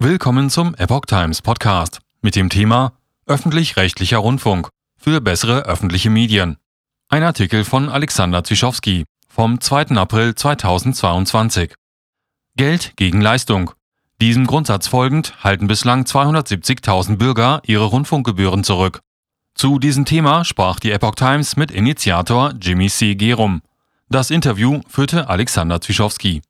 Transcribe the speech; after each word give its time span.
Willkommen 0.00 0.48
zum 0.48 0.76
Epoch 0.76 1.06
Times 1.06 1.42
Podcast 1.42 1.98
mit 2.22 2.36
dem 2.36 2.50
Thema 2.50 2.92
Öffentlich-rechtlicher 3.26 4.18
Rundfunk 4.18 4.68
für 4.96 5.20
bessere 5.20 5.64
öffentliche 5.64 6.08
Medien. 6.08 6.56
Ein 7.08 7.24
Artikel 7.24 7.64
von 7.64 7.88
Alexander 7.88 8.44
Zischowski 8.44 9.06
vom 9.28 9.60
2. 9.60 9.96
April 9.96 10.36
2022. 10.36 11.74
Geld 12.54 12.92
gegen 12.94 13.20
Leistung. 13.20 13.72
Diesem 14.20 14.46
Grundsatz 14.46 14.86
folgend 14.86 15.42
halten 15.42 15.66
bislang 15.66 16.04
270.000 16.04 17.16
Bürger 17.16 17.60
ihre 17.66 17.86
Rundfunkgebühren 17.86 18.62
zurück. 18.62 19.00
Zu 19.56 19.80
diesem 19.80 20.04
Thema 20.04 20.44
sprach 20.44 20.78
die 20.78 20.92
Epoch 20.92 21.16
Times 21.16 21.56
mit 21.56 21.72
Initiator 21.72 22.52
Jimmy 22.60 22.88
C. 22.88 23.16
Gerum. 23.16 23.62
Das 24.08 24.30
Interview 24.30 24.80
führte 24.86 25.28
Alexander 25.28 25.80
Zischowski. 25.80 26.40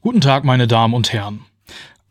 Guten 0.00 0.22
Tag, 0.22 0.44
meine 0.44 0.66
Damen 0.66 0.94
und 0.94 1.12
Herren. 1.12 1.44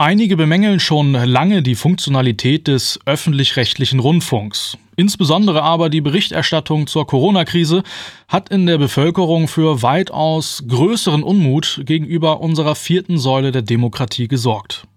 Einige 0.01 0.37
bemängeln 0.37 0.79
schon 0.79 1.11
lange 1.11 1.61
die 1.61 1.75
Funktionalität 1.75 2.69
des 2.69 3.01
öffentlich-rechtlichen 3.05 3.99
Rundfunks. 3.99 4.77
Insbesondere 4.95 5.61
aber 5.61 5.89
die 5.89 5.99
Berichterstattung 5.99 6.87
zur 6.87 7.05
Corona-Krise 7.05 7.83
hat 8.29 8.47
in 8.47 8.65
der 8.65 8.77
Bevölkerung 8.77 9.49
für 9.49 9.81
weitaus 9.81 10.63
größeren 10.65 11.21
Unmut 11.21 11.81
gegenüber 11.83 12.39
unserer 12.39 12.75
vierten 12.75 13.17
Säule 13.17 13.51
der 13.51 13.61
Demokratie 13.61 14.29
gesorgt. 14.29 14.87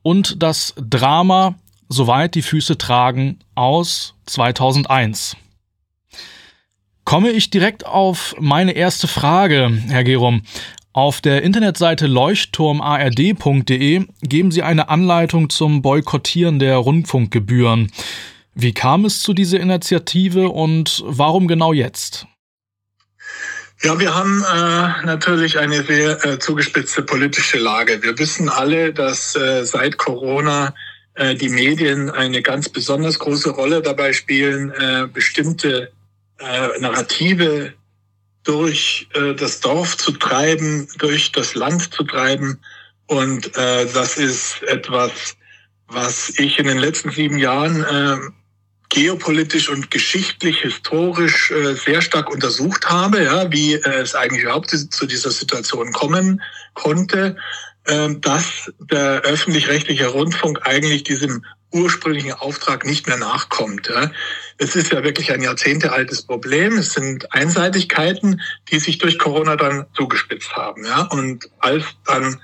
und 0.01 0.41
das 0.41 0.75
Drama 0.77 1.55
Soweit 1.89 2.35
die 2.35 2.41
Füße 2.41 2.77
tragen 2.77 3.39
aus 3.53 4.15
2001. 4.27 5.35
Komme 7.03 7.31
ich 7.31 7.49
direkt 7.49 7.85
auf 7.85 8.33
meine 8.39 8.71
erste 8.71 9.09
Frage, 9.09 9.77
Herr 9.89 10.05
Gerom. 10.05 10.43
Auf 10.93 11.21
der 11.21 11.41
Internetseite 11.41 12.05
leuchtturmard.de 12.05 14.05
geben 14.21 14.51
Sie 14.51 14.61
eine 14.61 14.89
Anleitung 14.89 15.49
zum 15.49 15.81
Boykottieren 15.81 16.59
der 16.59 16.77
Rundfunkgebühren. 16.77 17.91
Wie 18.53 18.75
kam 18.75 19.03
es 19.03 19.23
zu 19.23 19.33
dieser 19.33 19.59
Initiative 19.59 20.49
und 20.49 21.03
warum 21.07 21.47
genau 21.47 21.73
jetzt? 21.73 22.27
Ja, 23.81 23.99
wir 23.99 24.13
haben 24.13 24.43
äh, 24.43 25.05
natürlich 25.07 25.57
eine 25.57 25.83
sehr 25.83 26.23
äh, 26.23 26.37
zugespitzte 26.37 27.01
politische 27.01 27.57
Lage. 27.57 28.03
Wir 28.03 28.19
wissen 28.19 28.47
alle, 28.47 28.93
dass 28.93 29.35
äh, 29.35 29.65
seit 29.65 29.97
Corona 29.97 30.75
äh, 31.15 31.33
die 31.33 31.49
Medien 31.49 32.11
eine 32.11 32.43
ganz 32.43 32.69
besonders 32.69 33.17
große 33.17 33.49
Rolle 33.49 33.81
dabei 33.81 34.13
spielen, 34.13 34.71
äh, 34.71 35.07
bestimmte 35.11 35.91
äh, 36.37 36.79
Narrative 36.79 37.73
durch 38.43 39.07
äh, 39.13 39.33
das 39.33 39.59
Dorf 39.59 39.97
zu 39.97 40.11
treiben, 40.13 40.87
durch 40.97 41.31
das 41.31 41.55
Land 41.55 41.93
zu 41.93 42.03
treiben. 42.03 42.59
Und 43.07 43.55
äh, 43.57 43.85
das 43.93 44.17
ist 44.17 44.61
etwas, 44.63 45.35
was 45.87 46.33
ich 46.37 46.59
in 46.59 46.67
den 46.67 46.77
letzten 46.77 47.11
sieben 47.11 47.37
Jahren 47.37 47.83
äh, 47.83 48.17
geopolitisch 48.89 49.69
und 49.69 49.89
geschichtlich, 49.91 50.61
historisch 50.61 51.51
äh, 51.51 51.73
sehr 51.73 52.01
stark 52.01 52.29
untersucht 52.29 52.89
habe, 52.89 53.23
ja, 53.23 53.51
wie 53.51 53.73
äh, 53.73 54.01
es 54.01 54.15
eigentlich 54.15 54.43
überhaupt 54.43 54.69
zu 54.69 55.05
dieser 55.05 55.31
Situation 55.31 55.91
kommen 55.93 56.41
konnte, 56.75 57.35
äh, 57.85 58.09
dass 58.19 58.71
der 58.79 59.21
öffentlich-rechtliche 59.21 60.07
Rundfunk 60.07 60.59
eigentlich 60.63 61.03
diesem 61.03 61.43
ursprünglichen 61.73 62.33
Auftrag 62.33 62.85
nicht 62.85 63.07
mehr 63.07 63.17
nachkommt. 63.17 63.89
Es 64.57 64.75
ist 64.75 64.91
ja 64.91 65.03
wirklich 65.03 65.31
ein 65.31 65.41
jahrzehntealtes 65.41 66.21
Problem. 66.23 66.77
Es 66.77 66.93
sind 66.93 67.31
Einseitigkeiten, 67.33 68.41
die 68.71 68.79
sich 68.79 68.99
durch 68.99 69.17
Corona 69.19 69.55
dann 69.55 69.85
zugespitzt 69.93 70.55
haben. 70.55 70.85
Und 71.09 71.49
als 71.59 71.83
dann 72.05 72.39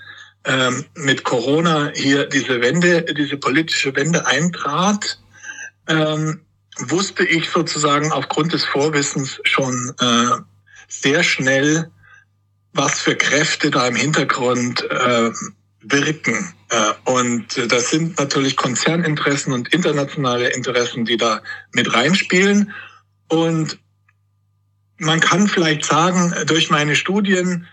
ähm, 0.45 0.85
mit 0.95 1.23
Corona 1.23 1.91
hier 1.93 2.25
diese 2.25 2.61
Wende, 2.61 3.03
diese 3.03 3.37
politische 3.37 3.95
Wende 3.95 4.25
eintrat, 4.25 5.19
ähm, 5.87 6.41
wusste 6.79 7.25
ich 7.25 7.49
sozusagen 7.49 8.11
aufgrund 8.11 8.53
des 8.53 8.65
Vorwissens 8.65 9.39
schon 9.43 9.93
äh, 9.99 10.37
sehr 10.87 11.23
schnell, 11.23 11.91
was 12.73 12.99
für 12.99 13.15
Kräfte 13.15 13.69
da 13.71 13.87
im 13.87 13.95
Hintergrund 13.95 14.83
äh, 14.89 15.31
wirken. 15.81 16.53
Äh, 16.69 16.93
und 17.05 17.71
das 17.71 17.89
sind 17.89 18.19
natürlich 18.19 18.55
Konzerninteressen 18.55 19.53
und 19.53 19.73
internationale 19.73 20.49
Interessen, 20.49 21.05
die 21.05 21.17
da 21.17 21.41
mit 21.73 21.93
reinspielen. 21.93 22.71
Und 23.29 23.79
man 24.97 25.19
kann 25.19 25.47
vielleicht 25.47 25.85
sagen, 25.85 26.33
durch 26.45 26.69
meine 26.69 26.95
Studien 26.95 27.67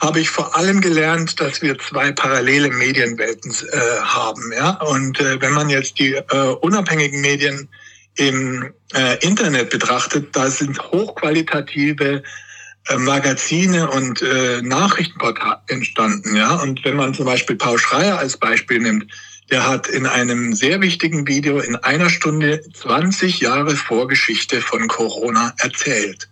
habe 0.00 0.20
ich 0.20 0.30
vor 0.30 0.56
allem 0.56 0.80
gelernt, 0.80 1.40
dass 1.40 1.60
wir 1.60 1.78
zwei 1.78 2.10
parallele 2.10 2.70
Medienwelten 2.70 3.52
äh, 3.70 4.00
haben. 4.00 4.52
Ja? 4.52 4.70
Und 4.80 5.20
äh, 5.20 5.40
wenn 5.42 5.52
man 5.52 5.68
jetzt 5.68 5.98
die 5.98 6.14
äh, 6.14 6.56
unabhängigen 6.62 7.20
Medien 7.20 7.68
im 8.16 8.72
äh, 8.94 9.18
Internet 9.24 9.70
betrachtet, 9.70 10.34
da 10.34 10.50
sind 10.50 10.80
hochqualitative 10.90 12.22
Magazine 12.98 13.88
und 13.90 14.22
äh, 14.22 14.62
Nachrichtenportale 14.62 15.60
entstanden. 15.68 16.36
Ja? 16.36 16.54
Und 16.56 16.84
wenn 16.84 16.96
man 16.96 17.14
zum 17.14 17.26
Beispiel 17.26 17.56
Paul 17.56 17.78
Schreier 17.78 18.18
als 18.18 18.36
Beispiel 18.36 18.80
nimmt, 18.80 19.06
der 19.50 19.66
hat 19.66 19.88
in 19.88 20.06
einem 20.06 20.54
sehr 20.54 20.80
wichtigen 20.80 21.26
Video 21.26 21.58
in 21.58 21.76
einer 21.76 22.08
Stunde 22.08 22.62
20 22.72 23.40
Jahre 23.40 23.74
Vorgeschichte 23.74 24.60
von 24.60 24.86
Corona 24.86 25.52
erzählt. 25.58 26.28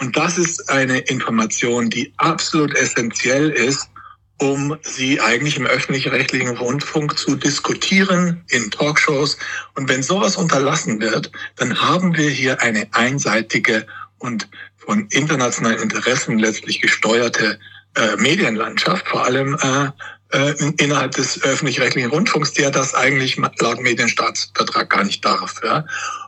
Und 0.00 0.16
das 0.16 0.38
ist 0.38 0.70
eine 0.70 0.98
Information, 0.98 1.90
die 1.90 2.12
absolut 2.16 2.74
essentiell 2.74 3.50
ist, 3.50 3.88
um 4.40 4.76
sie 4.82 5.20
eigentlich 5.20 5.56
im 5.56 5.66
öffentlich-rechtlichen 5.66 6.56
Rundfunk 6.56 7.16
zu 7.16 7.36
diskutieren 7.36 8.44
in 8.48 8.70
Talkshows. 8.70 9.38
Und 9.76 9.88
wenn 9.88 10.02
sowas 10.02 10.36
unterlassen 10.36 11.00
wird, 11.00 11.30
dann 11.56 11.80
haben 11.80 12.16
wir 12.16 12.28
hier 12.28 12.60
eine 12.60 12.88
einseitige 12.92 13.86
und 14.22 14.48
von 14.76 15.06
internationalen 15.10 15.80
Interessen 15.80 16.38
letztlich 16.38 16.80
gesteuerte 16.80 17.58
äh, 17.94 18.16
Medienlandschaft, 18.16 19.06
vor 19.08 19.24
allem 19.24 19.58
äh, 19.60 19.90
äh, 20.32 20.54
innerhalb 20.78 21.12
des 21.12 21.42
öffentlich-rechtlichen 21.42 22.10
Rundfunks, 22.10 22.52
der 22.52 22.70
das 22.70 22.94
eigentlich 22.94 23.36
laut 23.36 23.80
Medienstaatsvertrag 23.80 24.88
gar 24.88 25.04
nicht 25.04 25.24
darf. 25.24 25.60
Ja? 25.64 25.84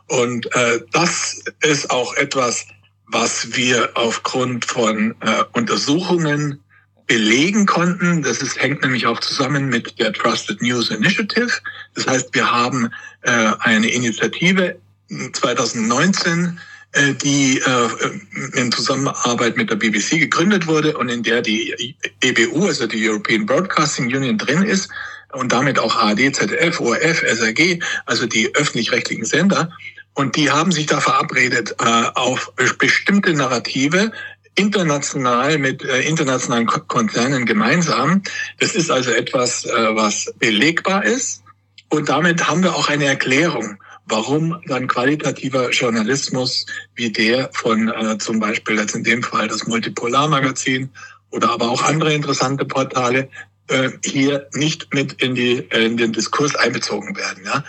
Und 0.07 0.53
äh, 0.55 0.81
das 0.91 1.43
ist 1.61 1.89
auch 1.89 2.13
etwas, 2.15 2.67
was 3.07 3.55
wir 3.55 3.91
aufgrund 3.95 4.65
von 4.65 5.15
äh, 5.21 5.43
Untersuchungen 5.53 6.59
belegen 7.07 7.65
konnten. 7.65 8.23
Das 8.23 8.41
ist, 8.41 8.61
hängt 8.61 8.81
nämlich 8.81 9.05
auch 9.07 9.19
zusammen 9.19 9.69
mit 9.69 9.99
der 9.99 10.11
Trusted 10.11 10.61
News 10.61 10.89
Initiative. 10.89 11.51
Das 11.93 12.07
heißt, 12.07 12.29
wir 12.33 12.51
haben 12.51 12.91
äh, 13.21 13.51
eine 13.59 13.87
Initiative 13.87 14.77
2019 15.33 16.57
äh, 16.57 16.74
die 17.23 17.59
äh, 17.59 18.59
in 18.59 18.71
Zusammenarbeit 18.71 19.57
mit 19.57 19.69
der 19.69 19.75
BBC 19.75 20.19
gegründet 20.19 20.67
wurde 20.67 20.97
und 20.97 21.09
in 21.09 21.23
der 21.23 21.41
die 21.41 21.95
EBU, 22.21 22.67
also 22.67 22.87
die 22.87 23.07
European 23.07 23.45
Broadcasting 23.45 24.05
Union, 24.05 24.37
drin 24.37 24.63
ist 24.63 24.89
und 25.33 25.51
damit 25.51 25.77
auch 25.79 25.95
ARD, 25.95 26.35
ZDF, 26.35 26.79
ORF, 26.79 27.21
SRG, 27.23 27.79
also 28.05 28.25
die 28.25 28.53
öffentlich-rechtlichen 28.55 29.25
Sender. 29.25 29.71
Und 30.13 30.37
die 30.37 30.49
haben 30.49 30.71
sich 30.71 30.85
da 30.85 31.01
verabredet, 31.01 31.75
äh, 31.79 32.03
auf 32.15 32.53
bestimmte 32.79 33.33
Narrative 33.33 34.11
international 34.55 35.57
mit 35.57 35.83
äh, 35.83 36.01
internationalen 36.01 36.65
Konzernen 36.65 37.45
gemeinsam. 37.45 38.23
Das 38.59 38.73
ist 38.75 38.89
also 38.89 39.11
etwas, 39.11 39.65
äh, 39.65 39.95
was 39.95 40.33
belegbar 40.39 41.03
ist. 41.03 41.43
Und 41.89 42.09
damit 42.09 42.47
haben 42.47 42.63
wir 42.63 42.73
auch 42.73 42.89
eine 42.89 43.05
Erklärung, 43.05 43.77
warum 44.07 44.61
dann 44.67 44.87
qualitativer 44.87 45.69
Journalismus 45.71 46.65
wie 46.95 47.11
der 47.11 47.49
von 47.53 47.89
äh, 47.89 48.17
zum 48.17 48.39
Beispiel 48.39 48.77
jetzt 48.77 48.95
in 48.95 49.03
dem 49.03 49.23
Fall 49.23 49.47
das 49.47 49.67
Multipolar-Magazin 49.67 50.89
oder 51.31 51.51
aber 51.51 51.69
auch 51.69 51.83
andere 51.83 52.13
interessante 52.13 52.65
Portale 52.65 53.29
äh, 53.67 53.89
hier 54.03 54.47
nicht 54.53 54.93
mit 54.93 55.13
in, 55.21 55.35
die, 55.35 55.57
in 55.71 55.97
den 55.97 56.13
Diskurs 56.13 56.55
einbezogen 56.55 57.15
werden. 57.17 57.43
Ja? 57.45 57.63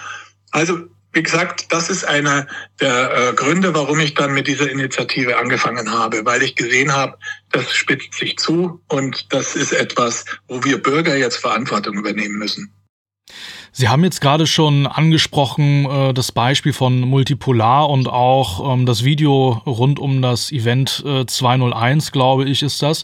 Also 0.50 0.79
wie 1.17 1.23
gesagt, 1.23 1.73
das 1.73 1.88
ist 1.88 2.05
einer 2.05 2.47
der 2.79 3.31
äh, 3.31 3.33
Gründe, 3.33 3.75
warum 3.75 4.00
ich 4.00 4.12
dann 4.12 4.35
mit 4.35 4.47
dieser 4.47 4.71
Initiative 4.71 5.38
angefangen 5.38 5.91
habe, 5.91 6.27
weil 6.27 6.43
ich 6.43 6.56
gesehen 6.56 6.93
habe, 6.93 7.17
das 7.50 7.73
spitzt 7.73 8.12
sich 8.12 8.37
zu 8.37 8.83
und 8.88 9.33
das 9.33 9.56
ist 9.56 9.73
etwas, 9.73 10.27
wo 10.47 10.62
wir 10.62 10.83
Bürger 10.83 11.17
jetzt 11.17 11.38
Verantwortung 11.38 11.94
übernehmen 11.94 12.37
müssen. 12.37 12.71
Sie 13.78 13.90
haben 13.90 14.05
jetzt 14.05 14.23
gerade 14.23 14.46
schon 14.46 14.87
angesprochen 14.87 15.84
äh, 15.84 16.14
das 16.14 16.32
Beispiel 16.32 16.73
von 16.73 16.99
Multipolar 17.00 17.90
und 17.90 18.08
auch 18.08 18.73
ähm, 18.73 18.87
das 18.87 19.05
Video 19.05 19.61
rund 19.67 19.99
um 19.99 20.23
das 20.23 20.50
Event 20.50 21.05
äh, 21.06 21.26
201, 21.26 22.11
glaube 22.11 22.46
ich, 22.46 22.62
ist 22.62 22.82
das. 22.82 23.02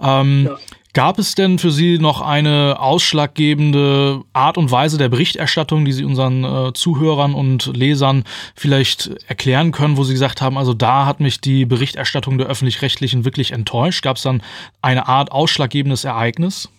Ähm, 0.00 0.46
ja. 0.46 0.56
Gab 0.94 1.18
es 1.18 1.34
denn 1.34 1.58
für 1.58 1.70
Sie 1.70 1.98
noch 1.98 2.22
eine 2.22 2.76
ausschlaggebende 2.80 4.22
Art 4.32 4.56
und 4.56 4.70
Weise 4.70 4.96
der 4.96 5.10
Berichterstattung, 5.10 5.84
die 5.84 5.92
Sie 5.92 6.06
unseren 6.06 6.42
äh, 6.42 6.72
Zuhörern 6.72 7.34
und 7.34 7.76
Lesern 7.76 8.24
vielleicht 8.54 9.10
erklären 9.28 9.72
können, 9.72 9.98
wo 9.98 10.04
Sie 10.04 10.14
gesagt 10.14 10.40
haben, 10.40 10.56
also 10.56 10.72
da 10.72 11.04
hat 11.04 11.20
mich 11.20 11.42
die 11.42 11.66
Berichterstattung 11.66 12.38
der 12.38 12.46
öffentlich-rechtlichen 12.46 13.26
wirklich 13.26 13.50
enttäuscht? 13.50 14.02
Gab 14.02 14.16
es 14.16 14.22
dann 14.22 14.42
eine 14.80 15.06
Art 15.06 15.32
ausschlaggebendes 15.32 16.04
Ereignis? 16.04 16.70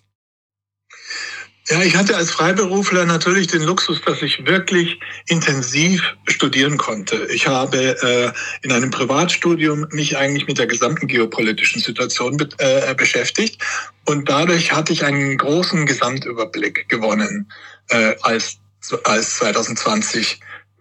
Ja, 1.68 1.82
ich 1.82 1.96
hatte 1.96 2.16
als 2.16 2.30
Freiberufler 2.30 3.06
natürlich 3.06 3.48
den 3.48 3.64
Luxus, 3.64 4.00
dass 4.02 4.22
ich 4.22 4.46
wirklich 4.46 5.00
intensiv 5.28 6.16
studieren 6.28 6.78
konnte. 6.78 7.28
Ich 7.34 7.48
habe 7.48 8.00
äh, 8.04 8.32
in 8.62 8.72
einem 8.72 8.92
Privatstudium 8.92 9.88
mich 9.90 10.16
eigentlich 10.16 10.46
mit 10.46 10.60
der 10.60 10.68
gesamten 10.68 11.08
geopolitischen 11.08 11.82
Situation 11.82 12.38
be 12.38 12.50
äh, 12.60 12.94
beschäftigt 12.94 13.64
und 14.06 14.30
dadurch 14.30 14.74
hatte 14.74 14.94
ich 14.94 15.04
einen 15.04 15.40
großen 15.40 15.88
Gesamtüberblick 15.88 16.88
gewonnen, 16.88 17.52
äh, 17.90 18.14
als, 18.22 18.60
als 19.04 19.38
2020 19.38 20.40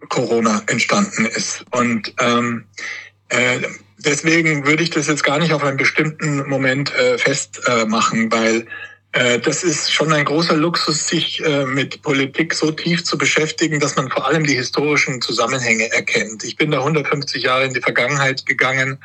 Corona 0.09 0.61
entstanden 0.67 1.25
ist. 1.25 1.65
Und 1.71 2.13
ähm, 2.19 2.65
äh, 3.29 3.59
deswegen 3.97 4.67
würde 4.67 4.83
ich 4.83 4.91
das 4.91 5.07
jetzt 5.07 5.23
gar 5.23 5.39
nicht 5.39 5.51
auf 5.51 5.63
einen 5.63 5.77
bestimmten 5.77 6.47
Moment 6.47 6.93
äh, 6.93 7.17
festmachen, 7.17 8.31
weil 8.31 8.67
das 9.15 9.63
ist 9.63 9.93
schon 9.93 10.11
ein 10.11 10.25
großer 10.25 10.57
Luxus, 10.57 11.07
sich 11.07 11.41
äh, 11.43 11.65
mit 11.65 12.01
Politik 12.01 12.53
so 12.53 12.71
tief 12.71 13.05
zu 13.05 13.17
beschäftigen, 13.17 13.79
dass 13.79 13.95
man 13.95 14.09
vor 14.09 14.27
allem 14.27 14.45
die 14.45 14.55
historischen 14.55 15.21
Zusammenhänge 15.21 15.89
erkennt. 15.93 16.43
Ich 16.43 16.57
bin 16.57 16.71
da 16.71 16.79
150 16.79 17.43
Jahre 17.43 17.65
in 17.65 17.73
die 17.73 17.79
Vergangenheit 17.79 18.45
gegangen 18.45 18.99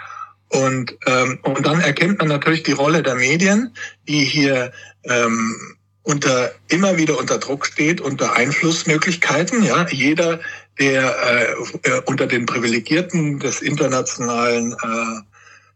und, 0.48 0.96
ähm, 1.06 1.38
und 1.42 1.64
dann 1.64 1.80
erkennt 1.80 2.18
man 2.18 2.26
natürlich 2.26 2.64
die 2.64 2.72
Rolle 2.72 3.04
der 3.04 3.14
Medien, 3.14 3.72
die 4.08 4.24
hier 4.24 4.72
ähm, 5.04 5.76
unter 6.02 6.50
immer 6.66 6.96
wieder 6.96 7.16
unter 7.16 7.38
Druck 7.38 7.66
steht, 7.66 8.00
unter 8.00 8.32
Einflussmöglichkeiten. 8.32 9.62
Ja, 9.62 9.86
jeder, 9.90 10.40
der 10.80 11.54
äh, 11.84 11.88
äh 11.88 12.02
unter 12.06 12.26
den 12.26 12.46
Privilegierten 12.46 13.38
des 13.38 13.62
internationalen 13.62 14.72
äh, 14.72 15.20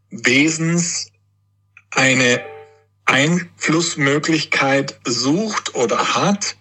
Wesens 0.09 1.07
eine 1.91 2.41
Einflussmöglichkeit 3.05 4.99
sucht 5.05 5.75
oder 5.75 6.15
hat, 6.15 6.55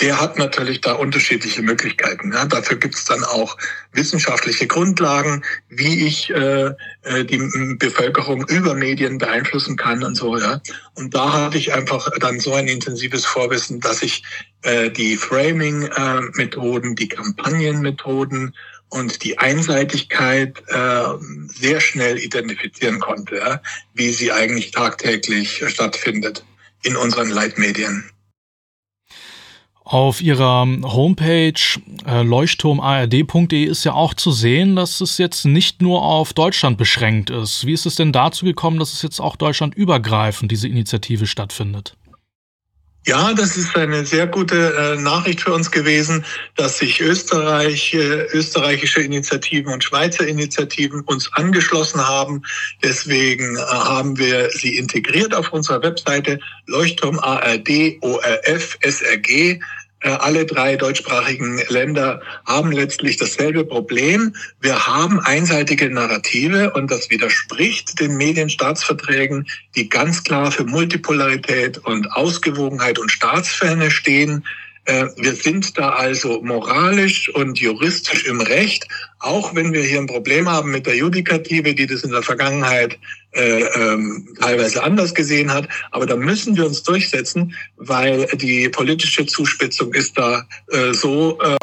der 0.00 0.20
hat 0.20 0.38
natürlich 0.38 0.80
da 0.80 0.92
unterschiedliche 0.92 1.62
Möglichkeiten. 1.62 2.32
Ja. 2.32 2.44
Dafür 2.44 2.76
gibt 2.76 2.94
es 2.94 3.04
dann 3.04 3.24
auch 3.24 3.56
wissenschaftliche 3.92 4.66
Grundlagen, 4.66 5.42
wie 5.68 6.06
ich 6.06 6.30
äh, 6.30 6.72
äh, 7.02 7.24
die 7.24 7.38
Bevölkerung 7.78 8.46
über 8.46 8.74
Medien 8.74 9.18
beeinflussen 9.18 9.76
kann 9.76 10.04
und 10.04 10.14
so. 10.14 10.38
Ja. 10.38 10.60
Und 10.94 11.14
da 11.14 11.32
hatte 11.32 11.58
ich 11.58 11.74
einfach 11.74 12.08
dann 12.20 12.38
so 12.38 12.54
ein 12.54 12.68
intensives 12.68 13.26
Vorwissen, 13.26 13.80
dass 13.80 14.02
ich 14.02 14.22
äh, 14.62 14.90
die 14.90 15.16
Framing-Methoden, 15.16 16.92
äh, 16.92 16.94
die 16.94 17.08
Kampagnenmethoden 17.08 18.54
und 18.90 19.22
die 19.24 19.38
Einseitigkeit 19.38 20.62
äh, 20.68 21.04
sehr 21.46 21.80
schnell 21.80 22.18
identifizieren 22.18 23.00
konnte, 23.00 23.36
ja, 23.36 23.60
wie 23.94 24.10
sie 24.10 24.32
eigentlich 24.32 24.70
tagtäglich 24.70 25.62
stattfindet 25.66 26.44
in 26.82 26.96
unseren 26.96 27.30
Leitmedien. 27.30 28.10
Auf 29.84 30.20
ihrer 30.20 30.66
Homepage 30.82 31.80
äh, 32.06 32.22
leuchtturmard.de 32.22 33.64
ist 33.64 33.84
ja 33.84 33.94
auch 33.94 34.12
zu 34.12 34.32
sehen, 34.32 34.76
dass 34.76 35.00
es 35.00 35.16
jetzt 35.16 35.46
nicht 35.46 35.80
nur 35.80 36.02
auf 36.02 36.34
Deutschland 36.34 36.76
beschränkt 36.76 37.30
ist. 37.30 37.64
Wie 37.64 37.72
ist 37.72 37.86
es 37.86 37.94
denn 37.94 38.12
dazu 38.12 38.44
gekommen, 38.44 38.78
dass 38.78 38.92
es 38.92 39.00
jetzt 39.00 39.18
auch 39.18 39.36
deutschlandübergreifend 39.36 40.52
diese 40.52 40.68
Initiative 40.68 41.26
stattfindet? 41.26 41.96
Ja, 43.06 43.32
das 43.32 43.56
ist 43.56 43.74
eine 43.74 44.04
sehr 44.04 44.26
gute 44.26 44.74
äh, 44.74 45.00
Nachricht 45.00 45.40
für 45.40 45.54
uns 45.54 45.70
gewesen, 45.70 46.24
dass 46.56 46.78
sich 46.78 47.00
Österreich, 47.00 47.94
äh, 47.94 48.26
österreichische 48.34 49.00
Initiativen 49.00 49.72
und 49.72 49.82
Schweizer 49.82 50.26
Initiativen 50.26 51.00
uns 51.02 51.32
angeschlossen 51.32 52.06
haben. 52.06 52.42
Deswegen 52.82 53.56
äh, 53.56 53.60
haben 53.60 54.18
wir 54.18 54.50
sie 54.50 54.76
integriert 54.76 55.34
auf 55.34 55.52
unserer 55.52 55.82
Webseite 55.82 56.38
Leuchtturm 56.66 57.18
ARD 57.18 57.96
ORF 58.02 58.76
SRG 58.82 59.60
alle 60.02 60.46
drei 60.46 60.76
deutschsprachigen 60.76 61.60
Länder 61.68 62.20
haben 62.46 62.72
letztlich 62.72 63.16
dasselbe 63.16 63.64
Problem. 63.64 64.34
Wir 64.60 64.86
haben 64.86 65.18
einseitige 65.20 65.90
Narrative 65.90 66.72
und 66.72 66.90
das 66.90 67.10
widerspricht 67.10 67.98
den 68.00 68.16
Medienstaatsverträgen, 68.16 69.48
die 69.74 69.88
ganz 69.88 70.22
klar 70.22 70.52
für 70.52 70.64
Multipolarität 70.64 71.78
und 71.78 72.12
Ausgewogenheit 72.12 72.98
und 72.98 73.10
Staatsferne 73.10 73.90
stehen. 73.90 74.44
Äh, 74.88 75.08
wir 75.16 75.34
sind 75.34 75.76
da 75.76 75.90
also 75.90 76.40
moralisch 76.40 77.28
und 77.34 77.60
juristisch 77.60 78.24
im 78.24 78.40
Recht, 78.40 78.88
auch 79.18 79.54
wenn 79.54 79.74
wir 79.74 79.82
hier 79.82 79.98
ein 79.98 80.06
Problem 80.06 80.48
haben 80.48 80.70
mit 80.70 80.86
der 80.86 80.96
Judikative, 80.96 81.74
die 81.74 81.86
das 81.86 82.04
in 82.04 82.10
der 82.10 82.22
Vergangenheit 82.22 82.98
äh, 83.32 83.64
ähm, 83.64 84.34
teilweise 84.40 84.82
anders 84.82 85.14
gesehen 85.14 85.52
hat. 85.52 85.68
Aber 85.90 86.06
da 86.06 86.16
müssen 86.16 86.56
wir 86.56 86.64
uns 86.64 86.82
durchsetzen, 86.84 87.54
weil 87.76 88.26
die 88.36 88.70
politische 88.70 89.26
Zuspitzung 89.26 89.92
ist 89.92 90.16
da 90.16 90.46
äh, 90.68 90.94
so, 90.94 91.38
äh, 91.42 91.56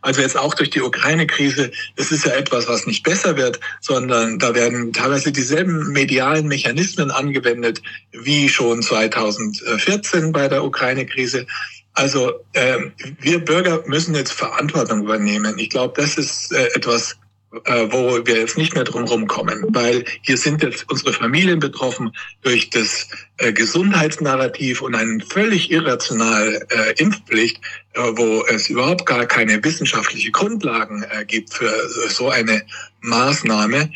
also 0.00 0.22
jetzt 0.22 0.38
auch 0.38 0.54
durch 0.54 0.70
die 0.70 0.80
Ukraine-Krise, 0.80 1.72
das 1.96 2.10
ist 2.10 2.24
ja 2.24 2.32
etwas, 2.32 2.68
was 2.68 2.86
nicht 2.86 3.02
besser 3.02 3.36
wird, 3.36 3.60
sondern 3.82 4.38
da 4.38 4.54
werden 4.54 4.94
teilweise 4.94 5.30
dieselben 5.30 5.92
medialen 5.92 6.48
Mechanismen 6.48 7.10
angewendet 7.10 7.82
wie 8.12 8.48
schon 8.48 8.80
2014 8.82 10.32
bei 10.32 10.48
der 10.48 10.64
Ukraine-Krise. 10.64 11.46
Also 11.94 12.32
äh, 12.54 12.78
wir 13.20 13.44
Bürger 13.44 13.82
müssen 13.86 14.14
jetzt 14.14 14.32
Verantwortung 14.32 15.02
übernehmen. 15.02 15.58
Ich 15.58 15.70
glaube, 15.70 16.00
das 16.00 16.16
ist 16.16 16.52
äh, 16.52 16.68
etwas, 16.74 17.16
äh, 17.64 17.86
wo 17.90 18.24
wir 18.24 18.38
jetzt 18.38 18.56
nicht 18.56 18.74
mehr 18.74 18.84
drum 18.84 19.04
rumkommen, 19.04 19.62
weil 19.68 20.04
hier 20.22 20.38
sind 20.38 20.62
jetzt 20.62 20.88
unsere 20.90 21.12
Familien 21.12 21.58
betroffen 21.58 22.10
durch 22.40 22.70
das 22.70 23.08
äh, 23.36 23.52
Gesundheitsnarrativ 23.52 24.80
und 24.80 24.94
eine 24.94 25.22
völlig 25.28 25.70
irrationale 25.70 26.66
äh, 26.70 26.94
Impfpflicht, 26.96 27.60
äh, 27.92 28.00
wo 28.14 28.42
es 28.46 28.70
überhaupt 28.70 29.04
gar 29.04 29.26
keine 29.26 29.62
wissenschaftliche 29.62 30.30
Grundlagen 30.30 31.04
äh, 31.10 31.26
gibt 31.26 31.52
für 31.52 31.70
so 32.08 32.30
eine 32.30 32.62
Maßnahme. 33.02 33.92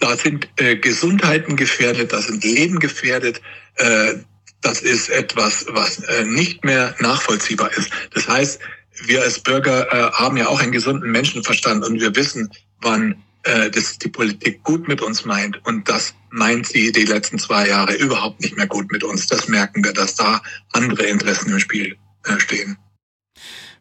Da 0.00 0.16
sind 0.16 0.48
äh, 0.56 0.76
Gesundheiten 0.76 1.54
gefährdet, 1.54 2.12
da 2.12 2.20
sind 2.20 2.42
Leben 2.42 2.80
gefährdet. 2.80 3.40
Äh, 3.76 4.14
das 4.60 4.80
ist 4.80 5.08
etwas, 5.08 5.66
was 5.68 6.00
äh, 6.00 6.24
nicht 6.24 6.64
mehr 6.64 6.94
nachvollziehbar 6.98 7.70
ist. 7.76 7.90
Das 8.12 8.28
heißt, 8.28 8.60
wir 9.06 9.22
als 9.22 9.38
Bürger 9.40 9.86
äh, 9.92 10.12
haben 10.12 10.36
ja 10.36 10.48
auch 10.48 10.60
einen 10.60 10.72
gesunden 10.72 11.10
Menschenverstand 11.10 11.84
und 11.84 12.00
wir 12.00 12.14
wissen, 12.16 12.50
wann 12.80 13.22
äh, 13.44 13.70
das 13.70 13.98
die 13.98 14.08
Politik 14.08 14.62
gut 14.64 14.88
mit 14.88 15.00
uns 15.00 15.24
meint. 15.24 15.64
Und 15.64 15.88
das 15.88 16.14
meint 16.30 16.66
sie 16.66 16.92
die 16.92 17.04
letzten 17.04 17.38
zwei 17.38 17.68
Jahre 17.68 17.94
überhaupt 17.94 18.40
nicht 18.40 18.56
mehr 18.56 18.66
gut 18.66 18.90
mit 18.90 19.04
uns. 19.04 19.26
Das 19.26 19.48
merken 19.48 19.84
wir, 19.84 19.92
dass 19.92 20.16
da 20.16 20.42
andere 20.72 21.04
Interessen 21.04 21.50
im 21.50 21.60
Spiel 21.60 21.96
äh, 22.24 22.38
stehen. 22.40 22.76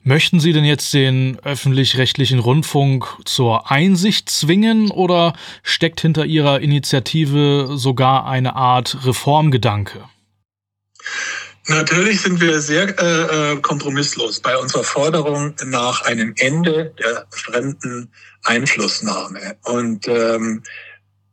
Möchten 0.03 0.39
Sie 0.39 0.53
denn 0.53 0.63
jetzt 0.63 0.93
den 0.93 1.37
öffentlich-rechtlichen 1.43 2.39
Rundfunk 2.39 3.17
zur 3.25 3.69
Einsicht 3.69 4.29
zwingen 4.29 4.89
oder 4.89 5.33
steckt 5.63 5.99
hinter 5.99 6.25
Ihrer 6.25 6.61
Initiative 6.61 7.71
sogar 7.75 8.25
eine 8.25 8.55
Art 8.55 9.05
Reformgedanke? 9.05 10.05
Natürlich 11.67 12.21
sind 12.21 12.39
wir 12.39 12.61
sehr 12.61 12.97
äh, 12.97 13.53
äh, 13.53 13.57
kompromisslos 13.57 14.39
bei 14.39 14.57
unserer 14.57 14.85
Forderung 14.85 15.53
nach 15.65 16.03
einem 16.03 16.33
Ende 16.37 16.93
der 16.97 17.27
fremden 17.29 18.09
Einflussnahme. 18.43 19.57
Und 19.63 20.07
ähm, 20.07 20.63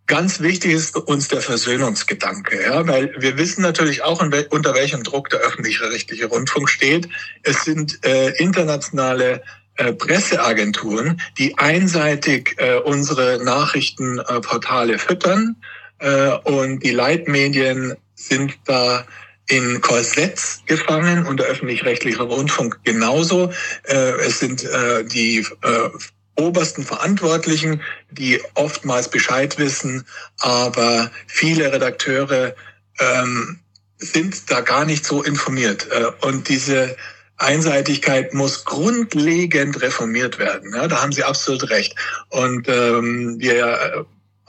Ganz 0.06 0.40
wichtig 0.40 0.72
ist 0.72 0.96
uns 0.96 1.28
der 1.28 1.40
Versöhnungsgedanke, 1.40 2.62
ja, 2.62 2.86
weil 2.86 3.14
wir 3.18 3.38
wissen 3.38 3.62
natürlich 3.62 4.02
auch, 4.02 4.20
unter 4.20 4.74
welchem 4.74 5.02
Druck 5.02 5.30
der 5.30 5.40
öffentlich-rechtliche 5.40 6.26
Rundfunk 6.26 6.68
steht. 6.68 7.08
Es 7.42 7.64
sind 7.64 8.04
äh, 8.04 8.28
internationale 8.36 9.42
äh, 9.76 9.94
Presseagenturen, 9.94 11.22
die 11.38 11.56
einseitig 11.56 12.54
äh, 12.58 12.76
unsere 12.76 13.42
Nachrichtenportale 13.42 14.98
füttern 14.98 15.56
äh, 16.00 16.32
und 16.44 16.80
die 16.80 16.90
Leitmedien 16.90 17.96
sind 18.14 18.58
da 18.66 19.06
in 19.48 19.80
Korsetts 19.80 20.62
gefangen 20.66 21.26
und 21.26 21.38
der 21.38 21.46
öffentlich-rechtliche 21.46 22.22
Rundfunk 22.22 22.78
genauso. 22.84 23.52
Äh, 23.84 24.12
es 24.26 24.40
sind 24.40 24.64
äh, 24.64 25.04
die 25.04 25.46
äh, 25.62 25.90
obersten 26.36 26.82
Verantwortlichen, 26.82 27.82
die 28.10 28.40
oftmals 28.54 29.08
Bescheid 29.08 29.58
wissen, 29.58 30.04
aber 30.40 31.10
viele 31.26 31.72
Redakteure 31.72 32.54
ähm, 32.98 33.60
sind 33.98 34.50
da 34.50 34.60
gar 34.60 34.84
nicht 34.84 35.04
so 35.04 35.22
informiert. 35.22 35.88
Und 36.22 36.48
diese 36.48 36.96
Einseitigkeit 37.36 38.34
muss 38.34 38.64
grundlegend 38.64 39.80
reformiert 39.80 40.38
werden. 40.38 40.74
Ja, 40.74 40.88
da 40.88 41.02
haben 41.02 41.12
Sie 41.12 41.22
absolut 41.22 41.70
recht. 41.70 41.94
Und 42.30 42.68
ähm, 42.68 43.36
wir 43.38 44.06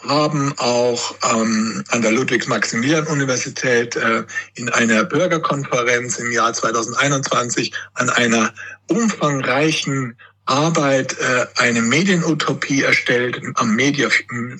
haben 0.07 0.53
auch 0.57 1.15
ähm, 1.33 1.83
an 1.89 2.01
der 2.01 2.11
Ludwig-Maximilian-Universität 2.11 3.95
äh, 3.95 4.23
in 4.55 4.69
einer 4.69 5.03
Bürgerkonferenz 5.03 6.17
im 6.17 6.31
Jahr 6.31 6.53
2021 6.53 7.73
an 7.95 8.09
einer 8.09 8.53
umfangreichen 8.87 10.15
Arbeit 10.45 11.17
äh, 11.19 11.45
eine 11.57 11.81
Medienutopie 11.81 12.83
erstellt 12.83 13.41
am 13.55 13.75
Media, 13.75 14.09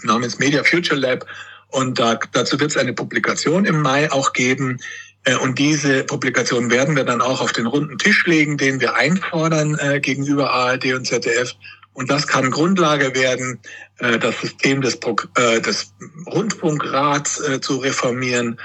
namens 0.04 0.40
Media 0.40 0.64
Future 0.64 1.00
Lab. 1.00 1.26
Und 1.70 2.00
da, 2.00 2.20
dazu 2.32 2.60
wird 2.60 2.72
es 2.72 2.78
eine 2.78 2.94
Publikation 2.94 3.66
im 3.66 3.82
Mai 3.82 4.12
auch 4.12 4.34
geben. 4.34 4.80
Äh, 5.26 5.36
und 5.36 5.60
diese 5.60 6.04
Publikation 6.04 6.72
werden 6.72 6.96
wir 6.96 7.04
dann 7.04 7.22
auch 7.22 7.42
auf 7.42 7.52
den 7.52 7.68
runden 7.68 7.98
Tisch 7.98 8.26
legen, 8.26 8.58
den 8.58 8.80
wir 8.80 8.96
einfordern 8.96 9.78
äh, 9.80 10.00
gegenüber 10.00 10.52
ARD 10.52 10.94
und 10.94 11.06
ZDF. 11.06 11.54
Und 11.96 12.12
das 12.12 12.28
kann 12.28 12.52
Grundlage 12.52 13.16
werden, 13.16 13.60
äh, 14.00 14.20
das 14.20 14.40
System 14.42 14.82
des, 14.82 15.00
äh, 15.38 15.62
des 15.62 15.94
Rundfunkrats 16.28 17.40
äh, 17.40 17.62
zu 17.62 17.78
reformieren 17.78 18.60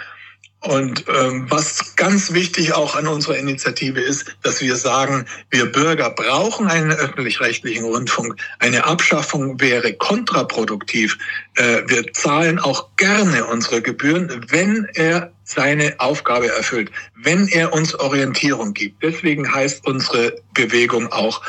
und 0.62 1.06
ähm, 1.08 1.46
was 1.48 1.96
ganz 1.96 2.34
wichtig 2.34 2.74
auch 2.74 2.94
an 2.94 3.06
unserer 3.06 3.38
Initiative 3.38 3.98
ist, 3.98 4.36
dass 4.42 4.60
wir 4.60 4.76
sagen, 4.76 5.24
wir 5.48 5.64
Bürger 5.72 6.10
brauchen 6.10 6.66
einen 6.66 6.92
öffentlich-rechtlichen 6.92 7.84
Rundfunk. 7.84 8.36
Eine 8.58 8.84
Abschaffung 8.84 9.58
wäre 9.58 9.94
kontraproduktiv. 9.94 11.16
Wir 11.54 12.12
zahlen 12.12 12.58
auch 12.58 12.94
gerne 12.96 13.46
unsere 13.46 13.80
Gebühren, 13.80 14.44
wenn 14.50 14.86
er 14.92 15.32
seine 15.44 15.94
Aufgabe 15.98 16.48
erfüllt, 16.48 16.90
wenn 17.16 17.48
er 17.48 17.72
uns 17.72 17.94
Orientierung 17.94 18.74
gibt. 18.74 19.02
Deswegen 19.02 19.50
heißt 19.50 19.86
unsere 19.86 20.42
Bewegung 20.52 21.10
auch 21.10 21.40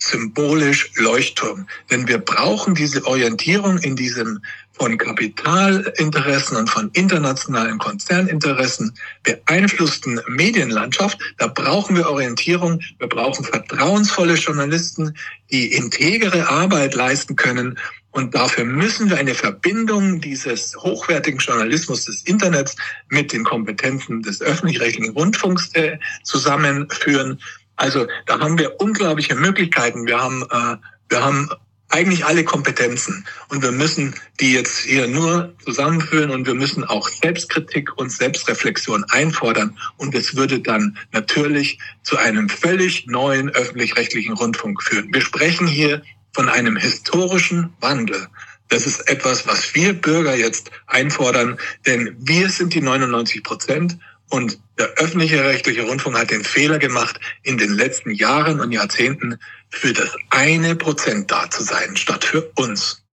symbolisch 0.00 0.90
Leuchtturm. 0.96 1.66
Denn 1.90 2.08
wir 2.08 2.18
brauchen 2.18 2.74
diese 2.74 3.06
Orientierung 3.06 3.78
in 3.78 3.96
diesem 3.96 4.40
von 4.72 4.96
Kapitalinteressen 4.96 6.56
und 6.56 6.70
von 6.70 6.90
internationalen 6.94 7.76
Konzerninteressen 7.76 8.94
beeinflussten 9.22 10.20
Medienlandschaft. 10.26 11.18
Da 11.36 11.48
brauchen 11.48 11.96
wir 11.96 12.08
Orientierung. 12.08 12.80
Wir 12.98 13.08
brauchen 13.08 13.44
vertrauensvolle 13.44 14.34
Journalisten, 14.34 15.14
die 15.52 15.74
integere 15.74 16.48
Arbeit 16.48 16.94
leisten 16.94 17.36
können. 17.36 17.78
Und 18.12 18.34
dafür 18.34 18.64
müssen 18.64 19.10
wir 19.10 19.18
eine 19.18 19.34
Verbindung 19.34 20.20
dieses 20.20 20.74
hochwertigen 20.76 21.38
Journalismus 21.38 22.06
des 22.06 22.22
Internets 22.22 22.74
mit 23.08 23.32
den 23.32 23.44
Kompetenzen 23.44 24.22
des 24.22 24.40
öffentlich-rechtlichen 24.40 25.12
Rundfunks 25.12 25.72
äh, 25.74 25.98
zusammenführen. 26.24 27.38
Also 27.80 28.06
da 28.26 28.38
haben 28.38 28.58
wir 28.58 28.78
unglaubliche 28.78 29.34
Möglichkeiten. 29.34 30.06
Wir 30.06 30.20
haben, 30.20 30.42
äh, 30.42 30.76
wir 31.08 31.24
haben 31.24 31.48
eigentlich 31.88 32.26
alle 32.26 32.44
Kompetenzen 32.44 33.24
und 33.48 33.62
wir 33.62 33.72
müssen 33.72 34.14
die 34.38 34.52
jetzt 34.52 34.80
hier 34.80 35.08
nur 35.08 35.54
zusammenführen 35.64 36.30
und 36.30 36.46
wir 36.46 36.54
müssen 36.54 36.84
auch 36.84 37.08
Selbstkritik 37.08 37.96
und 37.96 38.12
Selbstreflexion 38.12 39.04
einfordern 39.08 39.78
und 39.96 40.14
es 40.14 40.36
würde 40.36 40.60
dann 40.60 40.98
natürlich 41.12 41.78
zu 42.02 42.18
einem 42.18 42.50
völlig 42.50 43.06
neuen 43.06 43.48
öffentlich-rechtlichen 43.48 44.34
Rundfunk 44.34 44.82
führen. 44.82 45.08
Wir 45.14 45.22
sprechen 45.22 45.66
hier 45.66 46.02
von 46.34 46.50
einem 46.50 46.76
historischen 46.76 47.72
Wandel. 47.80 48.28
Das 48.68 48.86
ist 48.86 49.08
etwas, 49.08 49.46
was 49.48 49.74
wir 49.74 49.94
Bürger 49.94 50.36
jetzt 50.36 50.70
einfordern, 50.86 51.58
denn 51.86 52.14
wir 52.18 52.50
sind 52.50 52.74
die 52.74 52.82
99 52.82 53.42
Prozent 53.42 53.96
und 54.30 54.58
der 54.78 54.86
öffentliche 54.96 55.44
rechtliche 55.44 55.82
Rundfunk 55.82 56.16
hat 56.16 56.30
den 56.30 56.44
Fehler 56.44 56.78
gemacht, 56.78 57.20
in 57.42 57.58
den 57.58 57.74
letzten 57.74 58.10
Jahren 58.12 58.60
und 58.60 58.72
Jahrzehnten 58.72 59.38
für 59.68 59.92
das 59.92 60.16
eine 60.30 60.76
Prozent 60.76 61.30
da 61.30 61.50
zu 61.50 61.62
sein, 61.62 61.96
statt 61.96 62.24
für 62.24 62.50
uns. 62.56 63.04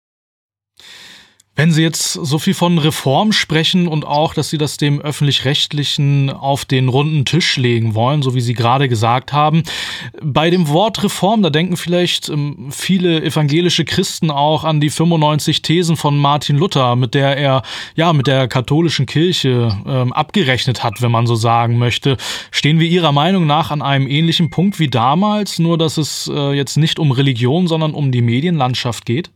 Wenn 1.58 1.72
Sie 1.72 1.82
jetzt 1.82 2.14
so 2.14 2.38
viel 2.38 2.54
von 2.54 2.78
Reform 2.78 3.32
sprechen 3.32 3.88
und 3.88 4.06
auch, 4.06 4.36
dass 4.36 4.50
Sie 4.50 4.60
das 4.60 4.78
dem 4.78 5.02
öffentlich-rechtlichen 5.02 6.30
auf 6.30 6.66
den 6.66 6.88
runden 6.88 7.26
Tisch 7.26 7.58
legen 7.58 7.96
wollen, 7.96 8.22
so 8.22 8.36
wie 8.36 8.42
Sie 8.42 8.54
gerade 8.54 8.88
gesagt 8.88 9.34
haben, 9.34 9.64
bei 10.22 10.52
dem 10.52 10.68
Wort 10.68 11.04
Reform, 11.04 11.42
da 11.42 11.50
denken 11.50 11.76
vielleicht 11.76 12.30
ähm, 12.30 12.68
viele 12.70 13.24
evangelische 13.24 13.86
Christen 13.86 14.30
auch 14.30 14.66
an 14.66 14.80
die 14.80 14.92
95 14.92 15.64
Thesen 15.64 15.98
von 15.98 16.16
Martin 16.20 16.58
Luther, 16.58 16.96
mit 16.96 17.16
der 17.16 17.36
er 17.36 17.64
ja 17.96 18.14
mit 18.14 18.28
der 18.28 18.48
katholischen 18.48 19.08
Kirche 19.08 19.76
ähm, 19.88 20.14
abgerechnet 20.14 20.84
hat, 20.84 21.02
wenn 21.02 21.12
man 21.12 21.26
so 21.26 21.34
sagen 21.34 21.80
möchte. 21.80 22.18
Stehen 22.52 22.80
wir 22.80 22.88
Ihrer 22.88 23.12
Meinung 23.12 23.48
nach 23.48 23.72
an 23.72 23.82
einem 23.82 24.06
ähnlichen 24.06 24.52
Punkt 24.52 24.78
wie 24.78 24.90
damals, 24.90 25.58
nur 25.58 25.80
dass 25.80 25.98
es 25.98 26.30
äh, 26.32 26.52
jetzt 26.52 26.78
nicht 26.78 27.00
um 27.00 27.12
Religion, 27.12 27.66
sondern 27.66 27.96
um 27.96 28.12
die 28.12 28.22
Medienlandschaft 28.22 29.08
geht? 29.08 29.32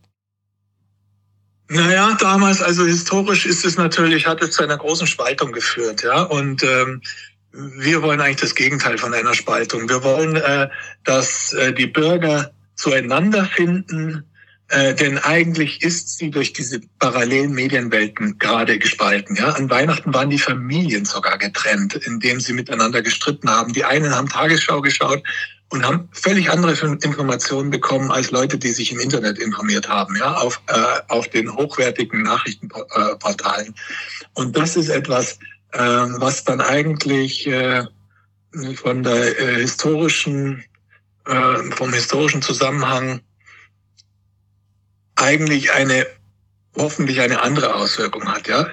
Naja, 1.72 2.14
damals, 2.20 2.60
also 2.60 2.84
historisch 2.84 3.46
ist 3.46 3.64
es 3.64 3.78
natürlich, 3.78 4.26
hat 4.26 4.42
es 4.42 4.50
zu 4.50 4.62
einer 4.62 4.76
großen 4.76 5.06
Spaltung 5.06 5.52
geführt, 5.52 6.02
ja. 6.02 6.22
Und 6.22 6.62
ähm, 6.62 7.00
wir 7.52 8.02
wollen 8.02 8.20
eigentlich 8.20 8.42
das 8.42 8.54
Gegenteil 8.54 8.98
von 8.98 9.14
einer 9.14 9.34
Spaltung. 9.34 9.88
Wir 9.88 10.04
wollen, 10.04 10.36
äh, 10.36 10.68
dass 11.04 11.54
äh, 11.54 11.72
die 11.72 11.86
Bürger 11.86 12.52
zueinander 12.74 13.46
finden, 13.46 14.22
äh, 14.68 14.94
denn 14.94 15.16
eigentlich 15.16 15.82
ist 15.82 16.18
sie 16.18 16.30
durch 16.30 16.52
diese 16.52 16.80
parallelen 16.98 17.52
Medienwelten 17.52 18.38
gerade 18.38 18.78
gespalten. 18.78 19.36
Ja, 19.36 19.52
an 19.52 19.70
Weihnachten 19.70 20.12
waren 20.12 20.28
die 20.28 20.38
Familien 20.38 21.06
sogar 21.06 21.38
getrennt, 21.38 21.94
indem 21.94 22.40
sie 22.40 22.52
miteinander 22.52 23.00
gestritten 23.00 23.48
haben. 23.48 23.72
Die 23.72 23.84
einen 23.84 24.14
haben 24.14 24.28
Tagesschau 24.28 24.82
geschaut 24.82 25.22
und 25.72 25.86
haben 25.86 26.06
völlig 26.12 26.50
andere 26.50 26.72
Informationen 27.02 27.70
bekommen 27.70 28.10
als 28.10 28.30
Leute, 28.30 28.58
die 28.58 28.72
sich 28.72 28.92
im 28.92 29.00
Internet 29.00 29.38
informiert 29.38 29.88
haben, 29.88 30.14
ja, 30.16 30.34
auf, 30.34 30.60
äh, 30.66 31.00
auf 31.08 31.28
den 31.28 31.50
hochwertigen 31.50 32.22
Nachrichtenportalen. 32.22 33.74
Und 34.34 34.54
das 34.54 34.76
ist 34.76 34.90
etwas, 34.90 35.38
äh, 35.72 35.78
was 35.78 36.44
dann 36.44 36.60
eigentlich 36.60 37.46
äh, 37.46 37.84
von 38.76 39.02
der 39.02 39.38
äh, 39.40 39.60
historischen, 39.60 40.62
äh, 41.24 41.56
vom 41.70 41.90
historischen 41.94 42.42
Zusammenhang 42.42 43.22
eigentlich 45.16 45.72
eine 45.72 46.06
hoffentlich 46.76 47.20
eine 47.20 47.40
andere 47.40 47.74
Auswirkung 47.74 48.28
hat, 48.28 48.46
ja. 48.46 48.68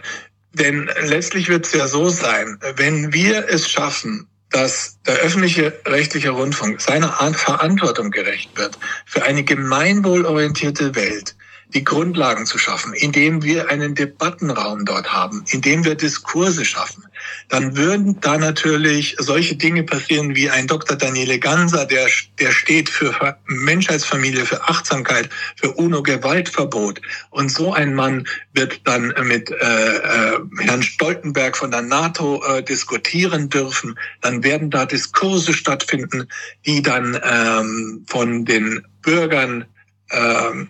Denn 0.51 0.89
letztlich 1.03 1.47
wird 1.47 1.65
es 1.65 1.71
ja 1.71 1.87
so 1.87 2.09
sein, 2.09 2.59
wenn 2.75 3.13
wir 3.13 3.47
es 3.47 3.69
schaffen, 3.69 4.27
dass 4.49 4.99
der 5.05 5.15
öffentliche 5.17 5.79
rechtliche 5.85 6.31
Rundfunk 6.31 6.81
seiner 6.81 7.13
Verantwortung 7.33 8.11
gerecht 8.11 8.57
wird, 8.57 8.77
für 9.05 9.23
eine 9.23 9.43
gemeinwohlorientierte 9.43 10.95
Welt 10.95 11.35
die 11.73 11.83
Grundlagen 11.83 12.45
zu 12.47 12.57
schaffen, 12.57 12.93
indem 12.93 13.43
wir 13.43 13.69
einen 13.69 13.93
Debattenraum 13.93 14.85
dort 14.85 15.13
haben, 15.13 15.43
indem 15.49 15.85
wir 15.85 15.95
Diskurse 15.95 16.65
schaffen, 16.65 17.03
dann 17.49 17.75
würden 17.75 18.19
da 18.21 18.37
natürlich 18.37 19.15
solche 19.17 19.55
Dinge 19.55 19.83
passieren 19.83 20.35
wie 20.35 20.49
ein 20.49 20.67
Dr. 20.67 20.97
Daniele 20.97 21.39
Ganser, 21.39 21.85
der, 21.85 22.07
der 22.39 22.51
steht 22.51 22.89
für 22.89 23.37
Menschheitsfamilie, 23.47 24.45
für 24.45 24.61
Achtsamkeit, 24.63 25.29
für 25.55 25.71
UNO-Gewaltverbot. 25.71 27.01
Und 27.31 27.51
so 27.51 27.73
ein 27.73 27.93
Mann 27.93 28.27
wird 28.53 28.81
dann 28.85 29.13
mit 29.23 29.49
äh, 29.49 29.55
äh, 29.55 30.39
Herrn 30.59 30.83
Stoltenberg 30.83 31.57
von 31.57 31.71
der 31.71 31.81
NATO 31.81 32.43
äh, 32.43 32.63
diskutieren 32.63 33.49
dürfen. 33.49 33.97
Dann 34.21 34.43
werden 34.43 34.69
da 34.69 34.85
Diskurse 34.85 35.53
stattfinden, 35.53 36.27
die 36.65 36.81
dann 36.81 37.19
ähm, 37.23 38.05
von 38.07 38.45
den 38.45 38.85
Bürgern 39.01 39.65
ähm, 40.11 40.69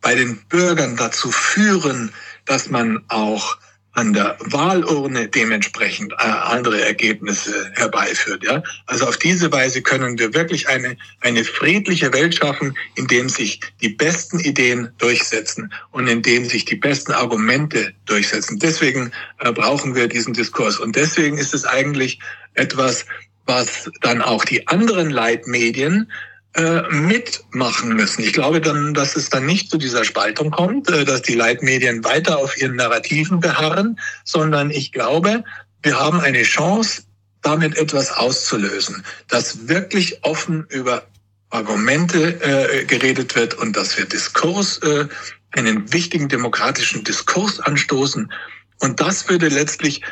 bei 0.00 0.14
den 0.14 0.38
Bürgern 0.48 0.96
dazu 0.96 1.32
führen, 1.32 2.12
dass 2.44 2.70
man 2.70 3.02
auch 3.08 3.58
an 3.96 4.12
der 4.12 4.36
Wahlurne 4.40 5.26
dementsprechend 5.26 6.12
äh, 6.12 6.16
andere 6.16 6.84
Ergebnisse 6.84 7.72
herbeiführt. 7.74 8.44
Ja? 8.44 8.62
Also 8.84 9.06
auf 9.06 9.16
diese 9.16 9.50
Weise 9.50 9.80
können 9.80 10.18
wir 10.18 10.34
wirklich 10.34 10.68
eine, 10.68 10.98
eine 11.22 11.44
friedliche 11.44 12.12
Welt 12.12 12.34
schaffen, 12.34 12.76
in 12.96 13.06
dem 13.06 13.30
sich 13.30 13.60
die 13.80 13.88
besten 13.88 14.38
Ideen 14.38 14.90
durchsetzen 14.98 15.72
und 15.92 16.08
in 16.08 16.20
dem 16.20 16.44
sich 16.44 16.66
die 16.66 16.76
besten 16.76 17.12
Argumente 17.12 17.94
durchsetzen. 18.04 18.58
Deswegen 18.58 19.12
äh, 19.38 19.50
brauchen 19.50 19.94
wir 19.94 20.08
diesen 20.08 20.34
Diskurs. 20.34 20.78
Und 20.78 20.94
deswegen 20.94 21.38
ist 21.38 21.54
es 21.54 21.64
eigentlich 21.64 22.18
etwas, 22.52 23.06
was 23.46 23.90
dann 24.02 24.20
auch 24.20 24.44
die 24.44 24.68
anderen 24.68 25.08
Leitmedien 25.08 26.10
äh, 26.56 26.82
mitmachen 26.90 27.94
müssen. 27.94 28.22
Ich 28.22 28.32
glaube 28.32 28.60
dann, 28.60 28.94
dass 28.94 29.14
es 29.16 29.28
dann 29.28 29.46
nicht 29.46 29.70
zu 29.70 29.78
dieser 29.78 30.04
Spaltung 30.04 30.50
kommt, 30.50 30.90
äh, 30.90 31.04
dass 31.04 31.22
die 31.22 31.34
Leitmedien 31.34 32.02
weiter 32.04 32.38
auf 32.38 32.56
ihren 32.60 32.76
Narrativen 32.76 33.40
beharren, 33.40 33.98
sondern 34.24 34.70
ich 34.70 34.92
glaube, 34.92 35.44
wir 35.82 36.00
haben 36.00 36.20
eine 36.20 36.42
Chance, 36.42 37.02
damit 37.42 37.76
etwas 37.76 38.10
auszulösen, 38.10 39.04
dass 39.28 39.68
wirklich 39.68 40.24
offen 40.24 40.66
über 40.70 41.06
Argumente 41.50 42.40
äh, 42.42 42.84
geredet 42.86 43.36
wird 43.36 43.54
und 43.54 43.76
dass 43.76 43.96
wir 43.96 44.06
Diskurs, 44.06 44.78
äh, 44.78 45.06
einen 45.52 45.92
wichtigen 45.92 46.28
demokratischen 46.28 47.04
Diskurs 47.04 47.60
anstoßen. 47.60 48.32
Und 48.80 49.00
das 49.00 49.28
würde 49.28 49.48
letztlich 49.48 50.02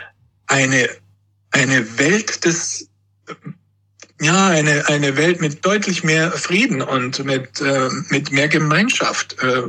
eine, 0.47 0.89
eine 1.51 1.99
Welt 1.99 2.45
des 2.45 2.89
ja, 4.25 4.49
eine, 4.49 4.89
eine 4.89 5.17
Welt 5.17 5.41
mit 5.41 5.65
deutlich 5.65 6.03
mehr 6.03 6.33
Frieden 6.33 6.83
und 6.83 7.25
mit, 7.25 7.61
äh, 7.61 7.89
mit 8.09 8.33
mehr 8.33 8.49
Gemeinschaft 8.49 9.37
äh, 9.43 9.63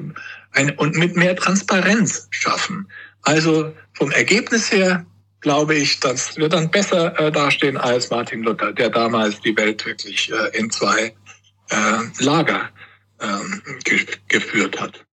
ein, 0.53 0.71
und 0.77 0.95
mit 0.95 1.15
mehr 1.15 1.35
Transparenz 1.35 2.27
schaffen. 2.31 2.87
Also 3.23 3.73
vom 3.93 4.11
Ergebnis 4.11 4.71
her 4.71 5.05
glaube 5.41 5.75
ich, 5.75 5.99
dass 5.99 6.37
wir 6.37 6.49
dann 6.49 6.71
besser 6.71 7.19
äh, 7.19 7.31
dastehen 7.31 7.77
als 7.77 8.09
Martin 8.09 8.43
Luther, 8.43 8.73
der 8.73 8.89
damals 8.89 9.41
die 9.41 9.55
Welt 9.57 9.85
wirklich 9.85 10.31
äh, 10.31 10.57
in 10.57 10.71
zwei 10.71 11.13
äh, 11.69 12.23
Lager 12.23 12.69
äh, 13.19 13.25
ge 13.83 14.05
geführt 14.27 14.79
hat 14.79 15.05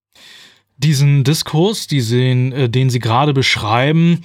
diesen 0.82 1.24
Diskurs, 1.24 1.86
diesen, 1.86 2.52
äh, 2.52 2.68
den 2.68 2.90
Sie 2.90 2.98
gerade 2.98 3.32
beschreiben, 3.32 4.24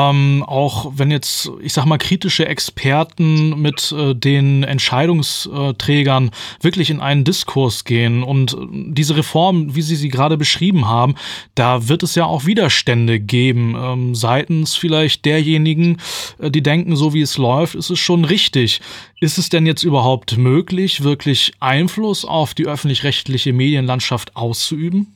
ähm, 0.00 0.44
auch 0.46 0.92
wenn 0.96 1.10
jetzt, 1.10 1.50
ich 1.60 1.72
sag 1.72 1.84
mal, 1.84 1.98
kritische 1.98 2.46
Experten 2.46 3.60
mit 3.60 3.92
äh, 3.92 4.14
den 4.14 4.64
Entscheidungsträgern 4.64 6.30
wirklich 6.60 6.90
in 6.90 7.00
einen 7.00 7.24
Diskurs 7.24 7.84
gehen 7.84 8.22
und 8.22 8.56
diese 8.70 9.16
Reform, 9.16 9.76
wie 9.76 9.82
Sie 9.82 9.94
sie 9.94 10.08
gerade 10.08 10.36
beschrieben 10.36 10.88
haben, 10.88 11.14
da 11.54 11.88
wird 11.88 12.02
es 12.02 12.16
ja 12.16 12.24
auch 12.24 12.46
Widerstände 12.46 13.20
geben 13.20 13.76
ähm, 13.78 14.14
seitens 14.14 14.74
vielleicht 14.74 15.24
derjenigen, 15.24 15.98
äh, 16.38 16.50
die 16.50 16.62
denken, 16.62 16.96
so 16.96 17.14
wie 17.14 17.22
es 17.22 17.38
läuft, 17.38 17.76
ist 17.76 17.90
es 17.90 17.98
schon 17.98 18.24
richtig. 18.24 18.80
Ist 19.20 19.38
es 19.38 19.48
denn 19.48 19.66
jetzt 19.66 19.84
überhaupt 19.84 20.36
möglich, 20.36 21.04
wirklich 21.04 21.52
Einfluss 21.60 22.24
auf 22.24 22.54
die 22.54 22.66
öffentlich-rechtliche 22.66 23.52
Medienlandschaft 23.52 24.34
auszuüben? 24.34 25.15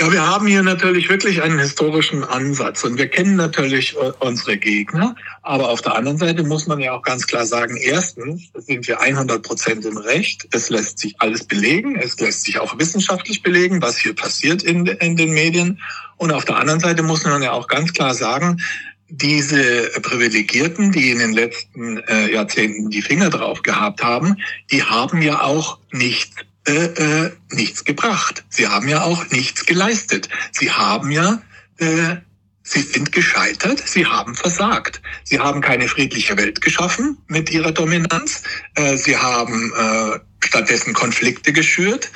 Ja, 0.00 0.10
wir 0.10 0.26
haben 0.26 0.48
hier 0.48 0.62
natürlich 0.62 1.08
wirklich 1.08 1.42
einen 1.42 1.60
historischen 1.60 2.24
Ansatz 2.24 2.82
und 2.82 2.98
wir 2.98 3.06
kennen 3.06 3.36
natürlich 3.36 3.94
unsere 4.18 4.56
Gegner. 4.56 5.14
Aber 5.42 5.68
auf 5.68 5.82
der 5.82 5.94
anderen 5.94 6.18
Seite 6.18 6.42
muss 6.42 6.66
man 6.66 6.80
ja 6.80 6.92
auch 6.92 7.02
ganz 7.02 7.26
klar 7.26 7.46
sagen, 7.46 7.76
erstens 7.76 8.50
sind 8.56 8.88
wir 8.88 9.00
100 9.00 9.42
Prozent 9.42 9.84
im 9.84 9.98
Recht. 9.98 10.48
Es 10.50 10.70
lässt 10.70 10.98
sich 10.98 11.14
alles 11.20 11.44
belegen. 11.44 11.94
Es 11.94 12.18
lässt 12.18 12.42
sich 12.42 12.58
auch 12.58 12.76
wissenschaftlich 12.78 13.42
belegen, 13.42 13.80
was 13.80 13.98
hier 13.98 14.14
passiert 14.14 14.64
in, 14.64 14.86
in 14.86 15.14
den 15.14 15.30
Medien. 15.30 15.78
Und 16.16 16.32
auf 16.32 16.46
der 16.46 16.56
anderen 16.56 16.80
Seite 16.80 17.04
muss 17.04 17.24
man 17.24 17.42
ja 17.42 17.52
auch 17.52 17.68
ganz 17.68 17.92
klar 17.92 18.14
sagen, 18.14 18.60
diese 19.08 19.90
Privilegierten, 20.02 20.90
die 20.90 21.10
in 21.10 21.18
den 21.18 21.32
letzten 21.32 21.98
äh, 21.98 22.32
Jahrzehnten 22.32 22.90
die 22.90 23.02
Finger 23.02 23.30
drauf 23.30 23.62
gehabt 23.62 24.02
haben, 24.02 24.36
die 24.70 24.82
haben 24.82 25.20
ja 25.20 25.42
auch 25.42 25.78
nicht 25.92 26.32
äh, 26.66 26.72
äh, 26.72 27.32
nichts 27.50 27.84
gebracht. 27.84 28.44
Sie 28.48 28.68
haben 28.68 28.88
ja 28.88 29.02
auch 29.02 29.28
nichts 29.30 29.66
geleistet. 29.66 30.28
Sie 30.52 30.70
haben 30.70 31.10
ja, 31.10 31.42
äh, 31.78 32.16
sie 32.62 32.82
sind 32.82 33.12
gescheitert, 33.12 33.82
sie 33.84 34.06
haben 34.06 34.34
versagt. 34.34 35.02
Sie 35.24 35.40
haben 35.40 35.60
keine 35.60 35.88
friedliche 35.88 36.36
Welt 36.36 36.60
geschaffen 36.60 37.18
mit 37.26 37.50
ihrer 37.50 37.72
Dominanz. 37.72 38.42
Äh, 38.74 38.96
sie 38.96 39.16
haben 39.16 39.72
äh, 39.74 40.18
stattdessen 40.44 40.94
Konflikte 40.94 41.52
geschürt. 41.52 42.10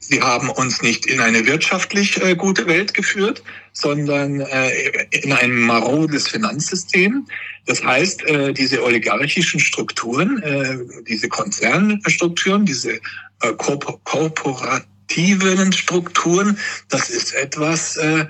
Sie 0.00 0.20
haben 0.20 0.50
uns 0.50 0.82
nicht 0.82 1.06
in 1.06 1.20
eine 1.20 1.46
wirtschaftlich 1.46 2.20
äh, 2.20 2.34
gute 2.34 2.66
Welt 2.66 2.94
geführt, 2.94 3.44
sondern 3.72 4.40
äh, 4.40 4.70
in 5.10 5.32
ein 5.32 5.52
marodes 5.52 6.28
Finanzsystem. 6.28 7.26
Das 7.66 7.82
heißt, 7.82 8.24
äh, 8.26 8.52
diese 8.52 8.82
oligarchischen 8.82 9.60
Strukturen, 9.60 10.42
äh, 10.42 10.78
diese 11.08 11.28
Konzernstrukturen, 11.28 12.66
diese 12.66 12.94
äh, 12.94 13.00
korporativen 13.58 15.72
Strukturen, 15.72 16.58
das 16.88 17.10
ist 17.10 17.34
etwas, 17.34 17.96
äh, 17.96 18.26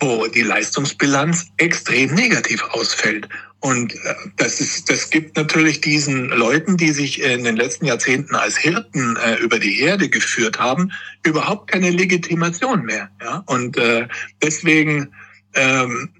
wo 0.00 0.26
die 0.26 0.42
Leistungsbilanz 0.42 1.46
extrem 1.56 2.14
negativ 2.14 2.62
ausfällt. 2.70 3.28
Und 3.60 3.94
äh, 3.94 4.14
das, 4.36 4.60
ist, 4.60 4.90
das 4.90 5.10
gibt 5.10 5.36
natürlich 5.36 5.80
diesen 5.80 6.28
Leuten, 6.28 6.76
die 6.76 6.92
sich 6.92 7.22
in 7.22 7.44
den 7.44 7.56
letzten 7.56 7.86
Jahrzehnten 7.86 8.34
als 8.34 8.56
Hirten 8.56 9.16
äh, 9.16 9.36
über 9.36 9.58
die 9.58 9.80
Erde 9.80 10.08
geführt 10.08 10.58
haben, 10.58 10.92
überhaupt 11.24 11.70
keine 11.70 11.90
Legitimation 11.90 12.84
mehr. 12.84 13.10
Ja? 13.20 13.42
Und 13.46 13.76
äh, 13.78 14.06
deswegen 14.42 15.12
ähm, 15.54 16.10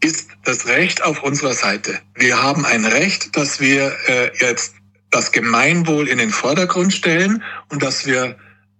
ist 0.00 0.28
das 0.44 0.66
Recht 0.66 1.02
auf 1.02 1.22
unserer 1.22 1.54
Seite. 1.54 1.98
Wir 2.14 2.42
haben 2.42 2.64
ein 2.64 2.84
Recht, 2.84 3.36
dass 3.36 3.60
wir 3.60 3.92
äh, 4.06 4.30
jetzt 4.40 4.74
das 5.10 5.32
Gemeinwohl 5.32 6.08
in 6.08 6.18
den 6.18 6.30
Vordergrund 6.30 6.92
stellen 6.92 7.42
und 7.68 7.82
dass 7.82 8.06
wir 8.06 8.36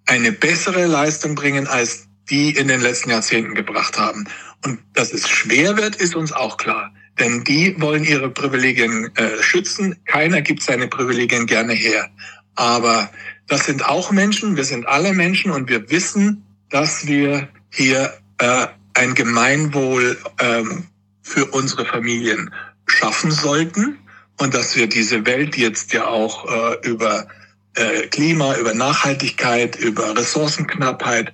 eine 0.06 0.32
bessere 0.32 0.86
Leistung 0.86 1.34
bringen, 1.34 1.66
als 1.66 2.08
die 2.32 2.50
in 2.50 2.66
den 2.66 2.80
letzten 2.80 3.10
Jahrzehnten 3.10 3.54
gebracht 3.54 3.98
haben. 3.98 4.26
Und 4.64 4.80
dass 4.94 5.12
es 5.12 5.28
schwer 5.28 5.76
wird, 5.76 5.96
ist 5.96 6.16
uns 6.16 6.32
auch 6.32 6.56
klar. 6.56 6.92
Denn 7.20 7.44
die 7.44 7.78
wollen 7.78 8.04
ihre 8.04 8.30
Privilegien 8.30 9.14
äh, 9.16 9.42
schützen. 9.42 9.96
Keiner 10.06 10.40
gibt 10.40 10.62
seine 10.62 10.88
Privilegien 10.88 11.46
gerne 11.46 11.74
her. 11.74 12.08
Aber 12.54 13.10
das 13.48 13.66
sind 13.66 13.84
auch 13.84 14.10
Menschen, 14.10 14.56
wir 14.56 14.64
sind 14.64 14.86
alle 14.86 15.12
Menschen 15.12 15.50
und 15.50 15.68
wir 15.68 15.90
wissen, 15.90 16.42
dass 16.70 17.06
wir 17.06 17.48
hier 17.70 18.14
äh, 18.38 18.66
ein 18.94 19.14
Gemeinwohl 19.14 20.16
ähm, 20.40 20.86
für 21.22 21.44
unsere 21.46 21.84
Familien 21.84 22.52
schaffen 22.86 23.30
sollten 23.30 23.98
und 24.38 24.54
dass 24.54 24.74
wir 24.74 24.86
diese 24.86 25.26
Welt 25.26 25.56
jetzt 25.56 25.92
ja 25.92 26.06
auch 26.06 26.46
äh, 26.50 26.88
über 26.88 27.26
äh, 27.74 28.06
Klima, 28.06 28.56
über 28.56 28.72
Nachhaltigkeit, 28.74 29.76
über 29.76 30.16
Ressourcenknappheit 30.16 31.32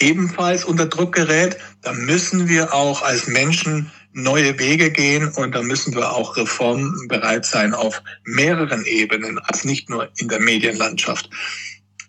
ebenfalls 0.00 0.64
unter 0.64 0.86
Druck 0.86 1.14
gerät, 1.14 1.56
da 1.82 1.92
müssen 1.92 2.48
wir 2.48 2.72
auch 2.72 3.02
als 3.02 3.26
Menschen 3.26 3.90
neue 4.12 4.58
Wege 4.58 4.90
gehen 4.90 5.28
und 5.28 5.54
da 5.54 5.62
müssen 5.62 5.94
wir 5.94 6.12
auch 6.12 6.36
Reformen 6.36 7.08
bereit 7.08 7.46
sein 7.46 7.74
auf 7.74 8.02
mehreren 8.24 8.84
Ebenen, 8.84 9.38
als 9.38 9.64
nicht 9.64 9.88
nur 9.90 10.08
in 10.16 10.28
der 10.28 10.40
Medienlandschaft. 10.40 11.30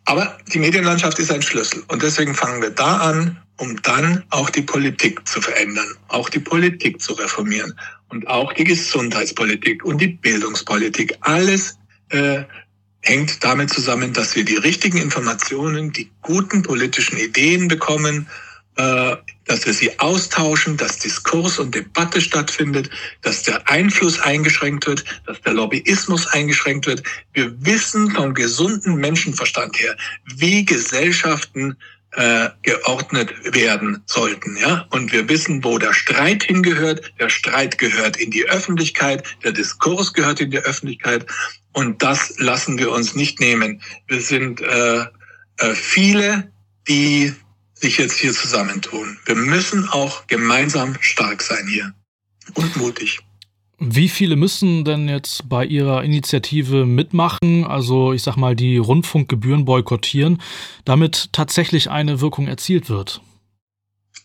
Aber 0.06 0.38
die 0.52 0.60
Medienlandschaft 0.60 1.20
ist 1.20 1.32
ein 1.32 1.42
Schlüssel 1.42 1.84
und 1.88 2.02
deswegen 2.02 2.34
fangen 2.34 2.62
wir 2.62 2.72
da 2.72 2.98
an, 2.98 3.38
um 3.58 3.80
dann 3.84 4.24
auch 4.30 4.50
die 4.50 4.62
Politik 4.62 5.28
zu 5.28 5.42
verändern, 5.42 5.88
auch 6.08 6.30
die 6.30 6.40
Politik 6.40 7.02
zu 7.02 7.14
reformieren 7.14 7.78
und 8.08 8.28
auch 8.28 8.54
die 8.54 8.64
Gesundheitspolitik 8.64 9.86
und 9.86 10.00
die 10.00 10.08
Bildungspolitik. 10.08 11.16
Alles 11.22 11.78
äh, 12.10 12.44
hängt 13.02 13.44
damit 13.44 13.70
zusammen, 13.70 14.14
dass 14.14 14.36
wir 14.36 14.46
die 14.46 14.58
richtigen 14.58 14.98
Informationen, 14.98 15.92
die 15.92 16.10
guten 16.22 16.62
politischen 16.62 17.18
Ideen 17.18 17.68
bekommen, 17.68 18.28
äh, 18.76 19.16
dass 19.46 19.66
wir 19.66 19.74
sie 19.74 20.00
austauschen, 20.00 20.78
dass 20.78 21.00
Diskurs 21.00 21.60
und 21.60 21.74
Debatte 21.74 22.22
stattfindet, 22.22 22.90
dass 23.22 23.44
der 23.44 23.68
Einfluss 23.68 24.20
eingeschränkt 24.20 24.86
wird, 24.86 25.04
dass 25.26 25.42
der 25.42 25.54
Lobbyismus 25.54 26.28
eingeschränkt 26.28 26.86
wird. 26.86 27.04
Wir 27.34 27.54
wissen 27.66 28.12
vom 28.12 28.34
gesunden 28.34 28.96
Menschenverstand 28.96 29.80
her, 29.80 29.98
wie 30.36 30.64
Gesellschaften 30.66 31.76
äh, 32.12 32.50
geordnet 32.64 33.34
werden 33.54 34.02
sollten. 34.06 34.58
Ja? 34.58 34.88
Und 34.90 35.12
wir 35.12 35.30
wissen, 35.30 35.64
wo 35.64 35.78
der 35.78 35.94
Streit 35.94 36.44
hingehört. 36.44 37.14
Der 37.20 37.30
Streit 37.30 37.78
gehört 37.78 38.18
in 38.18 38.32
die 38.32 38.46
Öffentlichkeit, 38.46 39.24
der 39.44 39.52
Diskurs 39.52 40.14
gehört 40.14 40.42
in 40.42 40.52
die 40.52 40.60
Öffentlichkeit. 40.60 41.26
Und 41.74 42.02
das 42.02 42.34
lassen 42.38 42.78
wir 42.78 42.92
uns 42.92 43.16
nicht 43.16 43.40
nehmen. 43.40 43.82
Wir 44.08 44.22
sind 44.22 44.62
äh, 44.62 45.06
äh, 45.58 45.76
viele, 45.76 46.52
die 46.88 47.34
sich 47.74 47.98
jetzt 47.98 48.18
hier 48.18 48.34
zusammentun. 48.34 49.18
Wir 49.26 49.36
müssen 49.36 49.88
auch 49.90 50.28
gemeinsam 50.28 50.98
stark 51.00 51.42
sein 51.42 51.68
hier 51.68 51.94
und 52.56 52.76
mutig. 52.76 53.20
Wie 53.80 54.10
viele 54.10 54.36
müssen 54.36 54.84
denn 54.84 55.08
jetzt 55.08 55.48
bei 55.48 55.66
Ihrer 55.66 56.04
Initiative 56.04 56.86
mitmachen, 56.86 57.66
also 57.66 58.12
ich 58.12 58.24
sag 58.24 58.36
mal 58.36 58.56
die 58.56 58.78
Rundfunkgebühren 58.78 59.64
boykottieren, 59.64 60.42
damit 60.84 61.30
tatsächlich 61.32 61.90
eine 61.90 62.20
Wirkung 62.20 62.48
erzielt 62.48 62.90
wird? 62.90 63.22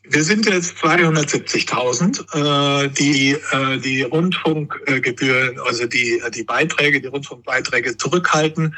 Wir 0.07 0.25
sind 0.25 0.47
jetzt 0.47 0.77
270.000, 0.79 2.85
äh, 2.85 2.89
die 2.91 3.37
äh, 3.53 3.79
die 3.79 4.03
Rundfunkgebühren, 4.03 5.59
also 5.61 5.87
die 5.87 6.21
die 6.35 6.43
Beiträge, 6.43 7.01
die 7.01 7.07
Rundfunkbeiträge 7.07 7.97
zurückhalten. 7.97 8.75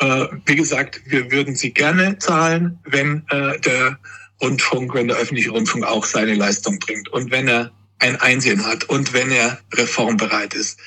Äh, 0.00 0.26
wie 0.44 0.56
gesagt, 0.56 1.00
wir 1.06 1.30
würden 1.30 1.54
sie 1.54 1.72
gerne 1.72 2.18
zahlen, 2.18 2.78
wenn 2.84 3.24
äh, 3.30 3.58
der 3.60 3.98
Rundfunk, 4.42 4.92
wenn 4.92 5.08
der 5.08 5.16
öffentliche 5.16 5.50
Rundfunk 5.50 5.86
auch 5.86 6.04
seine 6.04 6.34
Leistung 6.34 6.78
bringt 6.78 7.08
und 7.08 7.30
wenn 7.30 7.48
er 7.48 7.70
ein 7.98 8.20
Einsehen 8.20 8.66
hat 8.66 8.84
und 8.84 9.12
wenn 9.12 9.30
er 9.30 9.58
reformbereit 9.74 10.54
ist. 10.54 10.78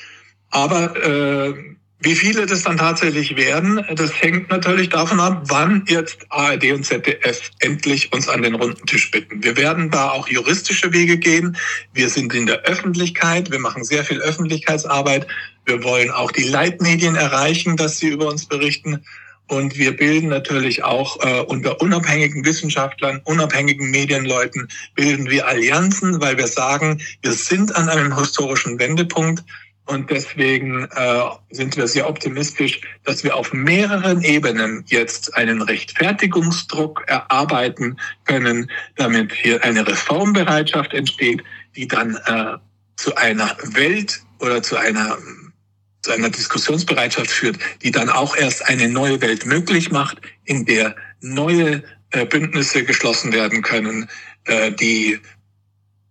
Aber 0.50 0.96
äh, 0.96 1.54
wie 2.02 2.14
viele 2.14 2.46
das 2.46 2.62
dann 2.62 2.78
tatsächlich 2.78 3.36
werden, 3.36 3.84
das 3.94 4.22
hängt 4.22 4.48
natürlich 4.48 4.88
davon 4.88 5.20
ab, 5.20 5.42
wann 5.48 5.84
jetzt 5.86 6.24
ARD 6.30 6.72
und 6.72 6.84
ZDF 6.84 7.50
endlich 7.58 8.10
uns 8.14 8.26
an 8.26 8.40
den 8.40 8.54
runden 8.54 8.86
Tisch 8.86 9.10
bitten. 9.10 9.42
Wir 9.44 9.58
werden 9.58 9.90
da 9.90 10.10
auch 10.10 10.26
juristische 10.26 10.94
Wege 10.94 11.18
gehen. 11.18 11.58
Wir 11.92 12.08
sind 12.08 12.32
in 12.32 12.46
der 12.46 12.62
Öffentlichkeit. 12.62 13.50
Wir 13.50 13.58
machen 13.58 13.84
sehr 13.84 14.02
viel 14.02 14.18
Öffentlichkeitsarbeit. 14.22 15.26
Wir 15.66 15.84
wollen 15.84 16.10
auch 16.10 16.32
die 16.32 16.44
Leitmedien 16.44 17.16
erreichen, 17.16 17.76
dass 17.76 17.98
sie 17.98 18.08
über 18.08 18.28
uns 18.28 18.46
berichten. 18.46 19.04
Und 19.50 19.76
wir 19.76 19.96
bilden 19.96 20.28
natürlich 20.28 20.84
auch 20.84 21.18
äh, 21.24 21.40
unter 21.40 21.80
unabhängigen 21.80 22.44
Wissenschaftlern, 22.44 23.20
unabhängigen 23.24 23.90
Medienleuten, 23.90 24.68
bilden 24.94 25.28
wir 25.28 25.48
Allianzen, 25.48 26.20
weil 26.20 26.38
wir 26.38 26.46
sagen, 26.46 27.00
wir 27.22 27.32
sind 27.32 27.74
an 27.74 27.88
einem 27.88 28.16
historischen 28.16 28.78
Wendepunkt. 28.78 29.42
Und 29.86 30.08
deswegen 30.08 30.84
äh, 30.94 31.20
sind 31.50 31.76
wir 31.76 31.88
sehr 31.88 32.08
optimistisch, 32.08 32.80
dass 33.02 33.24
wir 33.24 33.34
auf 33.34 33.52
mehreren 33.52 34.22
Ebenen 34.22 34.84
jetzt 34.86 35.34
einen 35.34 35.62
Rechtfertigungsdruck 35.62 37.02
erarbeiten 37.08 37.98
können, 38.26 38.70
damit 38.94 39.32
hier 39.32 39.64
eine 39.64 39.84
Reformbereitschaft 39.84 40.94
entsteht, 40.94 41.42
die 41.74 41.88
dann 41.88 42.14
äh, 42.26 42.56
zu 42.94 43.16
einer 43.16 43.56
Welt 43.64 44.22
oder 44.38 44.62
zu 44.62 44.76
einer 44.76 45.18
zu 46.02 46.12
einer 46.12 46.30
Diskussionsbereitschaft 46.30 47.30
führt, 47.30 47.58
die 47.82 47.90
dann 47.90 48.08
auch 48.08 48.36
erst 48.36 48.66
eine 48.66 48.88
neue 48.88 49.20
Welt 49.20 49.46
möglich 49.46 49.90
macht, 49.90 50.18
in 50.44 50.64
der 50.64 50.96
neue 51.20 51.82
äh, 52.10 52.24
Bündnisse 52.24 52.84
geschlossen 52.84 53.32
werden 53.32 53.62
können, 53.62 54.08
äh, 54.44 54.72
die 54.72 55.20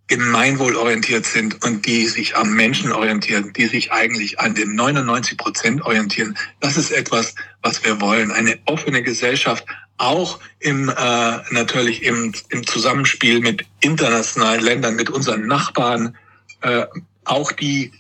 gemeinwohlorientiert 0.08 1.25
sind 1.25 1.63
und 1.63 1.86
die 1.86 2.08
sich 2.08 2.36
am 2.36 2.56
Menschen 2.56 2.91
orientieren, 2.91 3.54
die 3.54 3.67
sich 3.67 3.91
eigentlich 3.91 4.39
an 4.39 4.56
den 4.56 4.73
99 4.73 5.38
Prozent 5.38 5.84
orientieren. 5.84 6.36
Das 6.60 6.78
ist 6.78 6.91
etwas, 6.91 7.36
was 7.62 7.84
wir 7.86 8.02
wollen. 8.02 8.32
Eine 8.32 8.58
offene 8.65 9.04
Gesellschaft, 9.04 9.65
auch 9.97 10.39
im 10.60 10.89
äh, 10.89 11.38
natürlich 11.52 12.04
im, 12.04 12.34
im 12.49 12.65
Zusammenspiel 12.65 13.39
mit 13.39 13.65
internationalen 13.82 14.62
Ländern, 14.62 14.95
mit 14.95 15.12
unseren 15.12 15.45
Nachbarn, 15.45 16.17
äh, 16.62 16.86
auch 17.25 17.52
die 17.52 17.91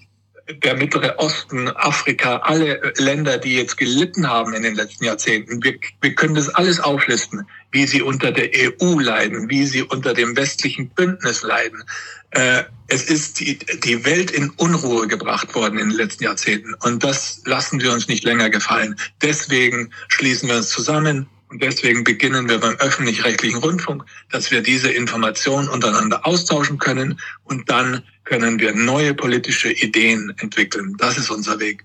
der 0.63 0.75
Mittlere 0.75 1.17
Osten, 1.19 1.69
Afrika, 1.69 2.37
alle 2.37 2.93
Länder, 2.97 3.37
die 3.37 3.55
jetzt 3.55 3.77
gelitten 3.77 4.27
haben 4.27 4.53
in 4.53 4.63
den 4.63 4.75
letzten 4.75 5.05
Jahrzehnten. 5.05 5.63
Wir, 5.63 5.79
wir 6.01 6.15
können 6.15 6.35
das 6.35 6.49
alles 6.49 6.79
auflisten, 6.79 7.45
wie 7.71 7.85
sie 7.85 8.01
unter 8.01 8.31
der 8.31 8.49
EU 8.53 8.99
leiden, 8.99 9.49
wie 9.49 9.65
sie 9.65 9.83
unter 9.83 10.13
dem 10.13 10.35
westlichen 10.35 10.89
Bündnis 10.89 11.43
leiden. 11.43 11.83
Äh, 12.31 12.63
es 12.87 13.03
ist 13.03 13.39
die, 13.39 13.59
die 13.83 14.03
Welt 14.05 14.31
in 14.31 14.49
Unruhe 14.51 15.07
gebracht 15.07 15.53
worden 15.53 15.77
in 15.77 15.89
den 15.89 15.97
letzten 15.97 16.23
Jahrzehnten. 16.23 16.73
Und 16.81 17.03
das 17.03 17.41
lassen 17.45 17.79
wir 17.79 17.91
uns 17.91 18.07
nicht 18.07 18.23
länger 18.23 18.49
gefallen. 18.49 18.95
Deswegen 19.21 19.91
schließen 20.07 20.49
wir 20.49 20.57
uns 20.57 20.69
zusammen, 20.69 21.27
und 21.49 21.61
deswegen 21.61 22.03
beginnen 22.03 22.47
wir 22.47 22.59
beim 22.59 22.75
öffentlich-rechtlichen 22.75 23.59
Rundfunk, 23.59 24.05
dass 24.31 24.51
wir 24.51 24.61
diese 24.61 24.91
Informationen 24.91 25.67
untereinander 25.67 26.25
austauschen 26.25 26.77
können 26.77 27.19
und 27.43 27.69
dann 27.69 28.03
können 28.23 28.59
wir 28.59 28.75
neue 28.75 29.13
politische 29.13 29.71
Ideen 29.71 30.33
entwickeln. 30.37 30.95
Das 30.97 31.17
ist 31.17 31.31
unser 31.31 31.59
Weg. 31.59 31.83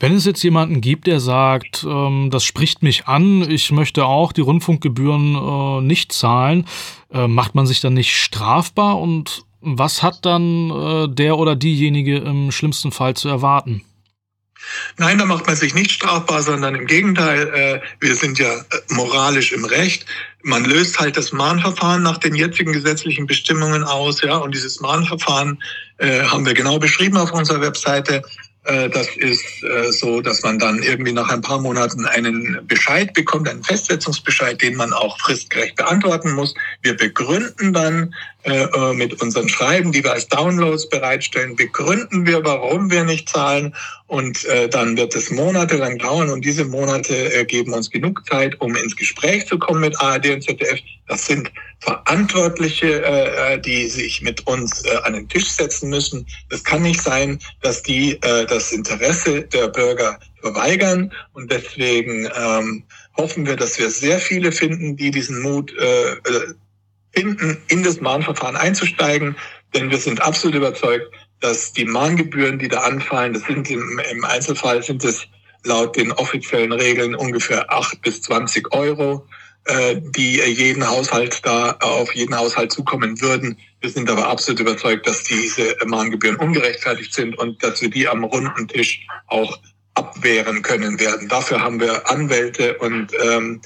Wenn 0.00 0.14
es 0.14 0.24
jetzt 0.24 0.44
jemanden 0.44 0.80
gibt, 0.80 1.08
der 1.08 1.18
sagt, 1.18 1.84
ähm, 1.84 2.28
das 2.30 2.44
spricht 2.44 2.84
mich 2.84 3.06
an, 3.06 3.50
ich 3.50 3.72
möchte 3.72 4.06
auch 4.06 4.32
die 4.32 4.42
Rundfunkgebühren 4.42 5.34
äh, 5.34 5.80
nicht 5.80 6.12
zahlen, 6.12 6.66
äh, 7.12 7.26
macht 7.26 7.56
man 7.56 7.66
sich 7.66 7.80
dann 7.80 7.94
nicht 7.94 8.16
strafbar 8.16 9.00
und 9.00 9.42
was 9.60 10.04
hat 10.04 10.24
dann 10.24 10.70
äh, 10.70 11.08
der 11.08 11.36
oder 11.36 11.56
diejenige 11.56 12.18
im 12.18 12.52
schlimmsten 12.52 12.92
Fall 12.92 13.14
zu 13.14 13.28
erwarten? 13.28 13.82
Nein, 14.96 15.18
da 15.18 15.24
macht 15.24 15.46
man 15.46 15.56
sich 15.56 15.74
nicht 15.74 15.90
strafbar, 15.90 16.42
sondern 16.42 16.74
im 16.74 16.86
Gegenteil, 16.86 17.48
äh, 17.48 17.80
wir 18.00 18.14
sind 18.14 18.38
ja 18.38 18.52
äh, 18.52 18.62
moralisch 18.90 19.52
im 19.52 19.64
Recht. 19.64 20.06
Man 20.42 20.64
löst 20.64 20.98
halt 20.98 21.16
das 21.16 21.32
Mahnverfahren 21.32 22.02
nach 22.02 22.18
den 22.18 22.34
jetzigen 22.34 22.72
gesetzlichen 22.72 23.26
Bestimmungen 23.26 23.84
aus, 23.84 24.22
ja, 24.22 24.36
und 24.36 24.54
dieses 24.54 24.80
Mahnverfahren 24.80 25.62
äh, 25.98 26.22
haben 26.22 26.46
wir 26.46 26.54
genau 26.54 26.78
beschrieben 26.78 27.16
auf 27.16 27.32
unserer 27.32 27.60
Webseite. 27.60 28.22
Äh, 28.68 28.90
das 28.90 29.08
ist 29.16 29.62
äh, 29.64 29.90
so, 29.92 30.20
dass 30.20 30.42
man 30.42 30.58
dann 30.58 30.82
irgendwie 30.82 31.12
nach 31.12 31.30
ein 31.30 31.40
paar 31.40 31.60
Monaten 31.60 32.04
einen 32.04 32.60
Bescheid 32.66 33.12
bekommt, 33.14 33.48
einen 33.48 33.64
Festsetzungsbescheid, 33.64 34.60
den 34.60 34.76
man 34.76 34.92
auch 34.92 35.18
fristgerecht 35.20 35.76
beantworten 35.76 36.32
muss. 36.32 36.54
Wir 36.82 36.96
begründen 36.96 37.72
dann 37.72 38.14
äh, 38.52 38.94
mit 38.94 39.20
unseren 39.20 39.48
Schreiben, 39.48 39.92
die 39.92 40.02
wir 40.02 40.12
als 40.12 40.28
Downloads 40.28 40.88
bereitstellen, 40.88 41.56
begründen 41.56 42.26
wir, 42.26 42.44
warum 42.44 42.90
wir 42.90 43.04
nicht 43.04 43.28
zahlen. 43.28 43.74
Und 44.06 44.46
dann 44.70 44.96
wird 44.96 45.14
es 45.14 45.30
monatelang 45.30 45.98
dauern 45.98 46.30
und 46.30 46.42
diese 46.42 46.64
Monate 46.64 47.44
geben 47.44 47.74
uns 47.74 47.90
genug 47.90 48.26
Zeit, 48.26 48.58
um 48.58 48.74
ins 48.74 48.96
Gespräch 48.96 49.46
zu 49.46 49.58
kommen 49.58 49.82
mit 49.82 50.00
ARD 50.00 50.30
und 50.30 50.42
ZDF. 50.42 50.80
Das 51.08 51.26
sind 51.26 51.50
Verantwortliche, 51.80 53.04
äh, 53.04 53.60
die 53.60 53.86
sich 53.86 54.20
mit 54.20 54.46
uns 54.46 54.84
äh, 54.84 54.96
an 55.04 55.12
den 55.12 55.28
Tisch 55.28 55.48
setzen 55.48 55.90
müssen. 55.90 56.26
Es 56.50 56.64
kann 56.64 56.82
nicht 56.82 57.00
sein, 57.00 57.38
dass 57.62 57.82
die 57.82 58.12
äh, 58.22 58.46
das 58.46 58.72
Interesse 58.72 59.42
der 59.42 59.68
Bürger 59.68 60.18
verweigern. 60.40 61.12
Und 61.34 61.52
deswegen 61.52 62.28
ähm, 62.36 62.84
hoffen 63.16 63.46
wir, 63.46 63.56
dass 63.56 63.78
wir 63.78 63.90
sehr 63.90 64.18
viele 64.18 64.50
finden, 64.50 64.96
die 64.96 65.10
diesen 65.10 65.40
Mut 65.40 65.72
äh, 65.78 66.12
äh, 66.12 66.54
finden, 67.18 67.58
in 67.68 67.82
das 67.82 68.00
Mahnverfahren 68.00 68.56
einzusteigen. 68.56 69.36
Denn 69.74 69.90
wir 69.90 69.98
sind 69.98 70.22
absolut 70.22 70.56
überzeugt, 70.56 71.06
dass 71.40 71.72
die 71.72 71.84
Mahngebühren, 71.84 72.58
die 72.58 72.68
da 72.68 72.80
anfallen, 72.80 73.32
das 73.32 73.44
sind 73.44 73.70
im, 73.70 74.00
im 74.12 74.24
Einzelfall 74.24 74.82
sind 74.82 75.04
es 75.04 75.26
laut 75.64 75.96
den 75.96 76.12
offiziellen 76.12 76.72
Regeln 76.72 77.14
ungefähr 77.14 77.72
acht 77.72 78.00
bis 78.02 78.22
zwanzig 78.22 78.72
Euro. 78.72 79.26
Äh, 79.64 80.00
die 80.16 80.40
jeden 80.40 80.88
Haushalt 80.88 81.44
da 81.44 81.72
auf 81.80 82.14
jeden 82.14 82.34
Haushalt 82.34 82.72
zukommen 82.72 83.20
würden. 83.20 83.58
Wir 83.82 83.90
sind 83.90 84.08
aber 84.08 84.26
absolut 84.26 84.60
überzeugt, 84.60 85.06
dass 85.06 85.24
diese 85.24 85.76
Mahngebühren 85.84 86.36
ungerechtfertigt 86.36 87.12
sind 87.12 87.36
und 87.36 87.62
dass 87.62 87.82
wir 87.82 87.90
die 87.90 88.08
am 88.08 88.24
runden 88.24 88.66
Tisch 88.68 89.06
auch 89.26 89.58
abwehren 89.92 90.62
können 90.62 90.98
werden. 90.98 91.28
Dafür 91.28 91.60
haben 91.60 91.80
wir 91.80 92.08
Anwälte 92.08 92.78
und 92.78 93.12
ähm, 93.22 93.60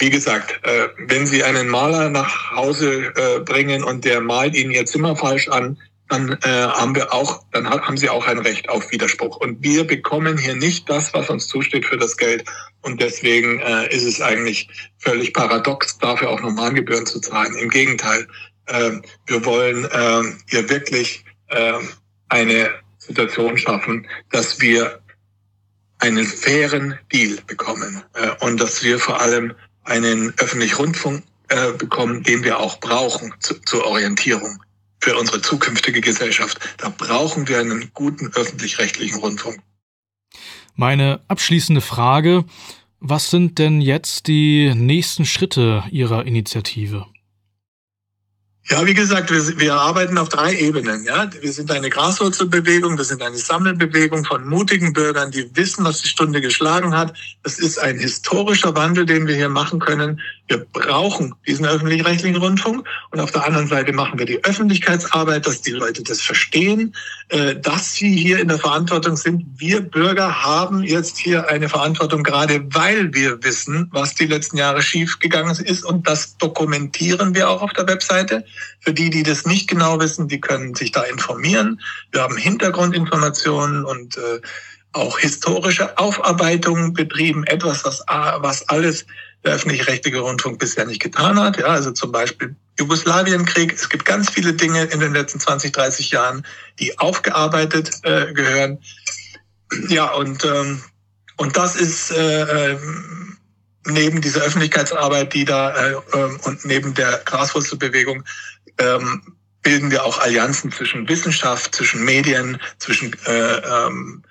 wie 0.00 0.10
gesagt, 0.10 0.58
äh, 0.62 0.88
wenn 0.98 1.26
Sie 1.26 1.44
einen 1.44 1.68
Maler 1.68 2.08
nach 2.10 2.52
Hause 2.52 3.12
äh, 3.14 3.40
bringen 3.40 3.84
und 3.84 4.04
der 4.04 4.20
malt 4.20 4.56
Ihnen 4.56 4.70
Ihr 4.70 4.86
Zimmer 4.86 5.14
falsch 5.14 5.48
an, 5.48 5.78
dann 6.10 6.32
äh, 6.42 6.48
haben 6.48 6.94
wir 6.94 7.12
auch, 7.14 7.44
dann 7.52 7.70
haben 7.70 7.96
sie 7.96 8.10
auch 8.10 8.26
ein 8.26 8.38
Recht 8.38 8.68
auf 8.68 8.90
Widerspruch. 8.90 9.36
Und 9.36 9.62
wir 9.62 9.86
bekommen 9.86 10.36
hier 10.36 10.56
nicht 10.56 10.90
das, 10.90 11.14
was 11.14 11.30
uns 11.30 11.46
zusteht 11.46 11.86
für 11.86 11.96
das 11.96 12.16
Geld. 12.16 12.44
Und 12.82 13.00
deswegen 13.00 13.60
äh, 13.60 13.94
ist 13.94 14.04
es 14.04 14.20
eigentlich 14.20 14.68
völlig 14.98 15.32
paradox, 15.32 15.98
dafür 15.98 16.30
auch 16.30 16.40
Normalgebühren 16.40 17.06
zu 17.06 17.20
zahlen. 17.20 17.54
Im 17.56 17.68
Gegenteil, 17.68 18.26
äh, 18.66 18.90
wir 19.26 19.44
wollen 19.44 19.84
äh, 19.84 20.36
hier 20.48 20.68
wirklich 20.68 21.24
äh, 21.48 21.74
eine 22.28 22.70
Situation 22.98 23.56
schaffen, 23.56 24.08
dass 24.30 24.60
wir 24.60 25.00
einen 25.98 26.26
fairen 26.26 26.98
Deal 27.12 27.38
bekommen 27.46 28.02
äh, 28.14 28.30
und 28.44 28.60
dass 28.60 28.82
wir 28.82 28.98
vor 28.98 29.20
allem 29.20 29.54
einen 29.90 30.32
öffentlichen 30.38 30.76
Rundfunk 30.76 31.24
äh, 31.48 31.72
bekommen, 31.72 32.22
den 32.22 32.44
wir 32.44 32.60
auch 32.60 32.78
brauchen 32.78 33.34
zu, 33.40 33.60
zur 33.62 33.84
Orientierung 33.84 34.62
für 35.00 35.16
unsere 35.16 35.42
zukünftige 35.42 36.00
Gesellschaft. 36.00 36.58
Da 36.78 36.90
brauchen 36.90 37.48
wir 37.48 37.58
einen 37.58 37.90
guten 37.92 38.28
öffentlich-rechtlichen 38.34 39.18
Rundfunk. 39.18 39.58
Meine 40.76 41.20
abschließende 41.26 41.80
Frage, 41.80 42.44
was 43.00 43.30
sind 43.30 43.58
denn 43.58 43.80
jetzt 43.80 44.28
die 44.28 44.72
nächsten 44.74 45.24
Schritte 45.24 45.84
Ihrer 45.90 46.24
Initiative? 46.24 47.06
Ja, 48.68 48.86
wie 48.86 48.94
gesagt, 48.94 49.30
wir, 49.30 49.58
wir 49.58 49.74
arbeiten 49.74 50.16
auf 50.18 50.28
drei 50.28 50.54
Ebenen. 50.54 51.02
Ja, 51.04 51.28
wir 51.40 51.52
sind 51.52 51.70
eine 51.70 51.90
Graswurzelbewegung, 51.90 52.96
wir 52.98 53.04
sind 53.04 53.22
eine 53.22 53.36
Sammelbewegung 53.36 54.24
von 54.24 54.46
mutigen 54.46 54.92
Bürgern, 54.92 55.30
die 55.30 55.50
wissen, 55.56 55.84
was 55.84 56.02
die 56.02 56.08
Stunde 56.08 56.40
geschlagen 56.40 56.96
hat. 56.96 57.16
Das 57.42 57.58
ist 57.58 57.78
ein 57.78 57.98
historischer 57.98 58.76
Wandel, 58.76 59.06
den 59.06 59.26
wir 59.26 59.34
hier 59.34 59.48
machen 59.48 59.80
können. 59.80 60.20
Wir 60.50 60.66
brauchen 60.72 61.32
diesen 61.46 61.64
öffentlich-rechtlichen 61.64 62.34
Rundfunk 62.34 62.84
und 63.12 63.20
auf 63.20 63.30
der 63.30 63.46
anderen 63.46 63.68
Seite 63.68 63.92
machen 63.92 64.18
wir 64.18 64.26
die 64.26 64.42
Öffentlichkeitsarbeit, 64.42 65.46
dass 65.46 65.62
die 65.62 65.70
Leute 65.70 66.02
das 66.02 66.20
verstehen, 66.20 66.92
äh, 67.28 67.54
dass 67.54 67.94
sie 67.94 68.16
hier 68.16 68.40
in 68.40 68.48
der 68.48 68.58
Verantwortung 68.58 69.16
sind. 69.16 69.46
Wir 69.54 69.80
Bürger 69.80 70.42
haben 70.42 70.82
jetzt 70.82 71.18
hier 71.18 71.48
eine 71.48 71.68
Verantwortung, 71.68 72.24
gerade 72.24 72.66
weil 72.74 73.14
wir 73.14 73.40
wissen, 73.44 73.88
was 73.92 74.16
die 74.16 74.26
letzten 74.26 74.56
Jahre 74.56 74.82
schiefgegangen 74.82 75.54
ist 75.54 75.84
und 75.84 76.08
das 76.08 76.36
dokumentieren 76.38 77.32
wir 77.32 77.48
auch 77.48 77.62
auf 77.62 77.72
der 77.74 77.86
Webseite. 77.86 78.44
Für 78.80 78.92
die, 78.92 79.08
die 79.08 79.22
das 79.22 79.46
nicht 79.46 79.68
genau 79.68 80.00
wissen, 80.00 80.26
die 80.26 80.40
können 80.40 80.74
sich 80.74 80.90
da 80.90 81.02
informieren. 81.02 81.80
Wir 82.10 82.22
haben 82.22 82.36
Hintergrundinformationen 82.36 83.84
und 83.84 84.16
äh, 84.16 84.40
auch 84.94 85.20
historische 85.20 85.96
Aufarbeitungen 85.96 86.92
betrieben, 86.92 87.44
etwas, 87.44 87.84
was, 87.84 88.02
was 88.08 88.68
alles 88.68 89.06
der 89.44 89.54
öffentlich-rechtliche 89.54 90.18
Rundfunk 90.18 90.58
bisher 90.58 90.86
nicht 90.86 91.00
getan 91.00 91.38
hat. 91.40 91.58
Ja, 91.58 91.66
also 91.66 91.92
zum 91.92 92.12
Beispiel 92.12 92.54
Jugoslawienkrieg. 92.78 93.72
Es 93.72 93.88
gibt 93.88 94.04
ganz 94.04 94.30
viele 94.30 94.52
Dinge 94.52 94.84
in 94.84 95.00
den 95.00 95.12
letzten 95.12 95.40
20, 95.40 95.72
30 95.72 96.10
Jahren, 96.10 96.46
die 96.78 96.98
aufgearbeitet 96.98 97.90
äh, 98.02 98.32
gehören. 98.32 98.78
Ja, 99.88 100.12
und, 100.12 100.44
ähm, 100.44 100.82
und 101.36 101.56
das 101.56 101.76
ist 101.76 102.10
äh, 102.10 102.72
ähm, 102.72 103.38
neben 103.86 104.20
dieser 104.20 104.42
Öffentlichkeitsarbeit, 104.42 105.32
die 105.32 105.44
da 105.44 105.70
äh, 105.70 105.92
äh, 105.92 106.38
und 106.42 106.64
neben 106.64 106.94
der 106.94 107.20
Graswurzelbewegung 107.24 108.24
ähm, 108.78 109.22
bilden 109.62 109.90
wir 109.90 110.04
auch 110.04 110.18
Allianzen 110.18 110.72
zwischen 110.72 111.08
Wissenschaft, 111.08 111.74
zwischen 111.74 112.04
Medien, 112.04 112.60
zwischen 112.78 113.14
äh, 113.26 113.56
ähm, 113.56 114.22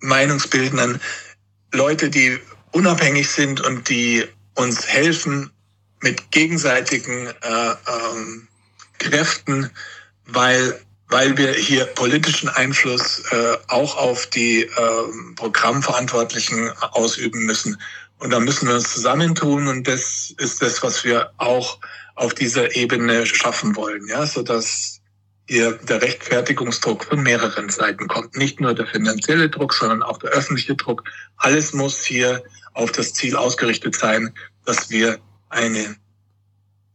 Meinungsbildnern, 0.00 1.00
Leute, 1.72 2.10
die 2.10 2.38
unabhängig 2.72 3.30
sind 3.30 3.60
und 3.60 3.88
die 3.88 4.24
uns 4.54 4.86
helfen 4.86 5.50
mit 6.00 6.30
gegenseitigen 6.30 7.26
äh, 7.26 7.74
ähm, 7.86 8.48
Kräften, 8.98 9.70
weil 10.26 10.80
weil 11.08 11.36
wir 11.36 11.52
hier 11.52 11.84
politischen 11.84 12.48
Einfluss 12.48 13.22
äh, 13.30 13.56
auch 13.68 13.96
auf 13.96 14.26
die 14.26 14.62
äh, 14.62 14.68
Programmverantwortlichen 15.36 16.70
ausüben 16.92 17.44
müssen. 17.44 17.80
Und 18.18 18.30
da 18.30 18.40
müssen 18.40 18.66
wir 18.66 18.74
uns 18.74 18.92
zusammentun 18.92 19.68
und 19.68 19.86
das 19.86 20.34
ist 20.38 20.62
das, 20.62 20.82
was 20.82 21.04
wir 21.04 21.30
auch 21.36 21.78
auf 22.14 22.34
dieser 22.34 22.74
Ebene 22.74 23.26
schaffen 23.26 23.76
wollen, 23.76 24.06
ja, 24.08 24.26
so 24.26 24.42
dass 24.42 25.00
hier 25.46 25.72
der 25.72 26.00
Rechtfertigungsdruck 26.00 27.04
von 27.04 27.22
mehreren 27.22 27.68
Seiten 27.68 28.08
kommt. 28.08 28.36
Nicht 28.36 28.60
nur 28.60 28.74
der 28.74 28.86
finanzielle 28.86 29.50
Druck, 29.50 29.74
sondern 29.74 30.02
auch 30.02 30.18
der 30.18 30.30
öffentliche 30.30 30.74
Druck. 30.74 31.04
Alles 31.36 31.74
muss 31.74 32.02
hier 32.02 32.42
auf 32.74 32.92
das 32.92 33.14
Ziel 33.14 33.36
ausgerichtet 33.36 33.96
sein, 33.96 34.34
dass 34.64 34.90
wir 34.90 35.18
eine 35.48 35.96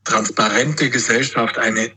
transparente 0.03 0.89
Gesellschaft, 0.89 1.57
eine 1.57 1.91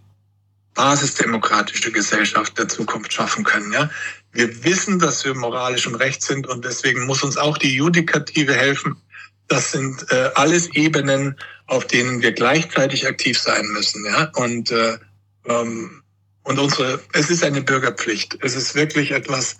basisdemokratische 0.74 1.92
Gesellschaft 1.92 2.58
der 2.58 2.68
Zukunft 2.68 3.12
schaffen 3.12 3.44
können. 3.44 3.72
Ja? 3.72 3.90
Wir 4.32 4.64
wissen, 4.64 4.98
dass 4.98 5.24
wir 5.24 5.34
moralisch 5.34 5.86
und 5.86 5.96
recht 5.96 6.22
sind 6.22 6.46
und 6.46 6.64
deswegen 6.64 7.06
muss 7.06 7.22
uns 7.22 7.36
auch 7.36 7.58
die 7.58 7.74
Judikative 7.74 8.54
helfen. 8.54 8.96
Das 9.48 9.72
sind 9.72 10.06
äh, 10.10 10.30
alles 10.34 10.68
Ebenen, 10.74 11.36
auf 11.66 11.86
denen 11.86 12.22
wir 12.22 12.32
gleichzeitig 12.32 13.06
aktiv 13.06 13.38
sein 13.38 13.66
müssen. 13.68 14.04
Ja? 14.06 14.30
Und, 14.34 14.70
äh, 14.70 14.98
ähm, 15.46 16.02
und 16.44 16.58
unsere, 16.58 17.00
es 17.12 17.28
ist 17.28 17.44
eine 17.44 17.62
Bürgerpflicht. 17.62 18.38
Es 18.40 18.56
ist 18.56 18.74
wirklich 18.74 19.10
etwas, 19.10 19.58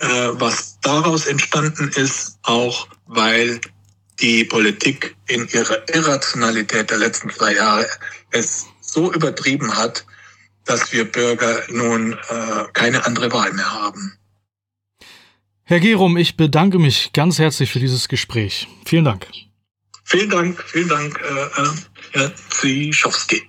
äh, 0.00 0.06
was 0.32 0.78
daraus 0.80 1.26
entstanden 1.26 1.90
ist, 1.94 2.38
auch 2.42 2.88
weil 3.06 3.60
die 4.20 4.44
Politik 4.44 5.16
in 5.26 5.48
ihrer 5.48 5.82
Irrationalität 5.94 6.90
der 6.90 6.98
letzten 6.98 7.30
zwei 7.30 7.54
Jahre 7.54 7.86
es 8.30 8.66
so 8.80 9.12
übertrieben 9.12 9.76
hat, 9.76 10.04
dass 10.64 10.92
wir 10.92 11.10
Bürger 11.10 11.62
nun 11.68 12.12
äh, 12.12 12.64
keine 12.72 13.06
andere 13.06 13.32
Wahl 13.32 13.52
mehr 13.52 13.72
haben. 13.72 14.18
Herr 15.64 15.80
Gerum, 15.80 16.16
ich 16.16 16.36
bedanke 16.36 16.78
mich 16.78 17.12
ganz 17.12 17.38
herzlich 17.38 17.70
für 17.70 17.78
dieses 17.78 18.08
Gespräch. 18.08 18.68
Vielen 18.86 19.04
Dank. 19.04 19.26
Vielen 20.04 20.30
Dank, 20.30 20.62
vielen 20.66 20.88
Dank, 20.88 21.20
äh, 21.20 22.18
Herr 22.18 22.32
Zischowski. 22.48 23.42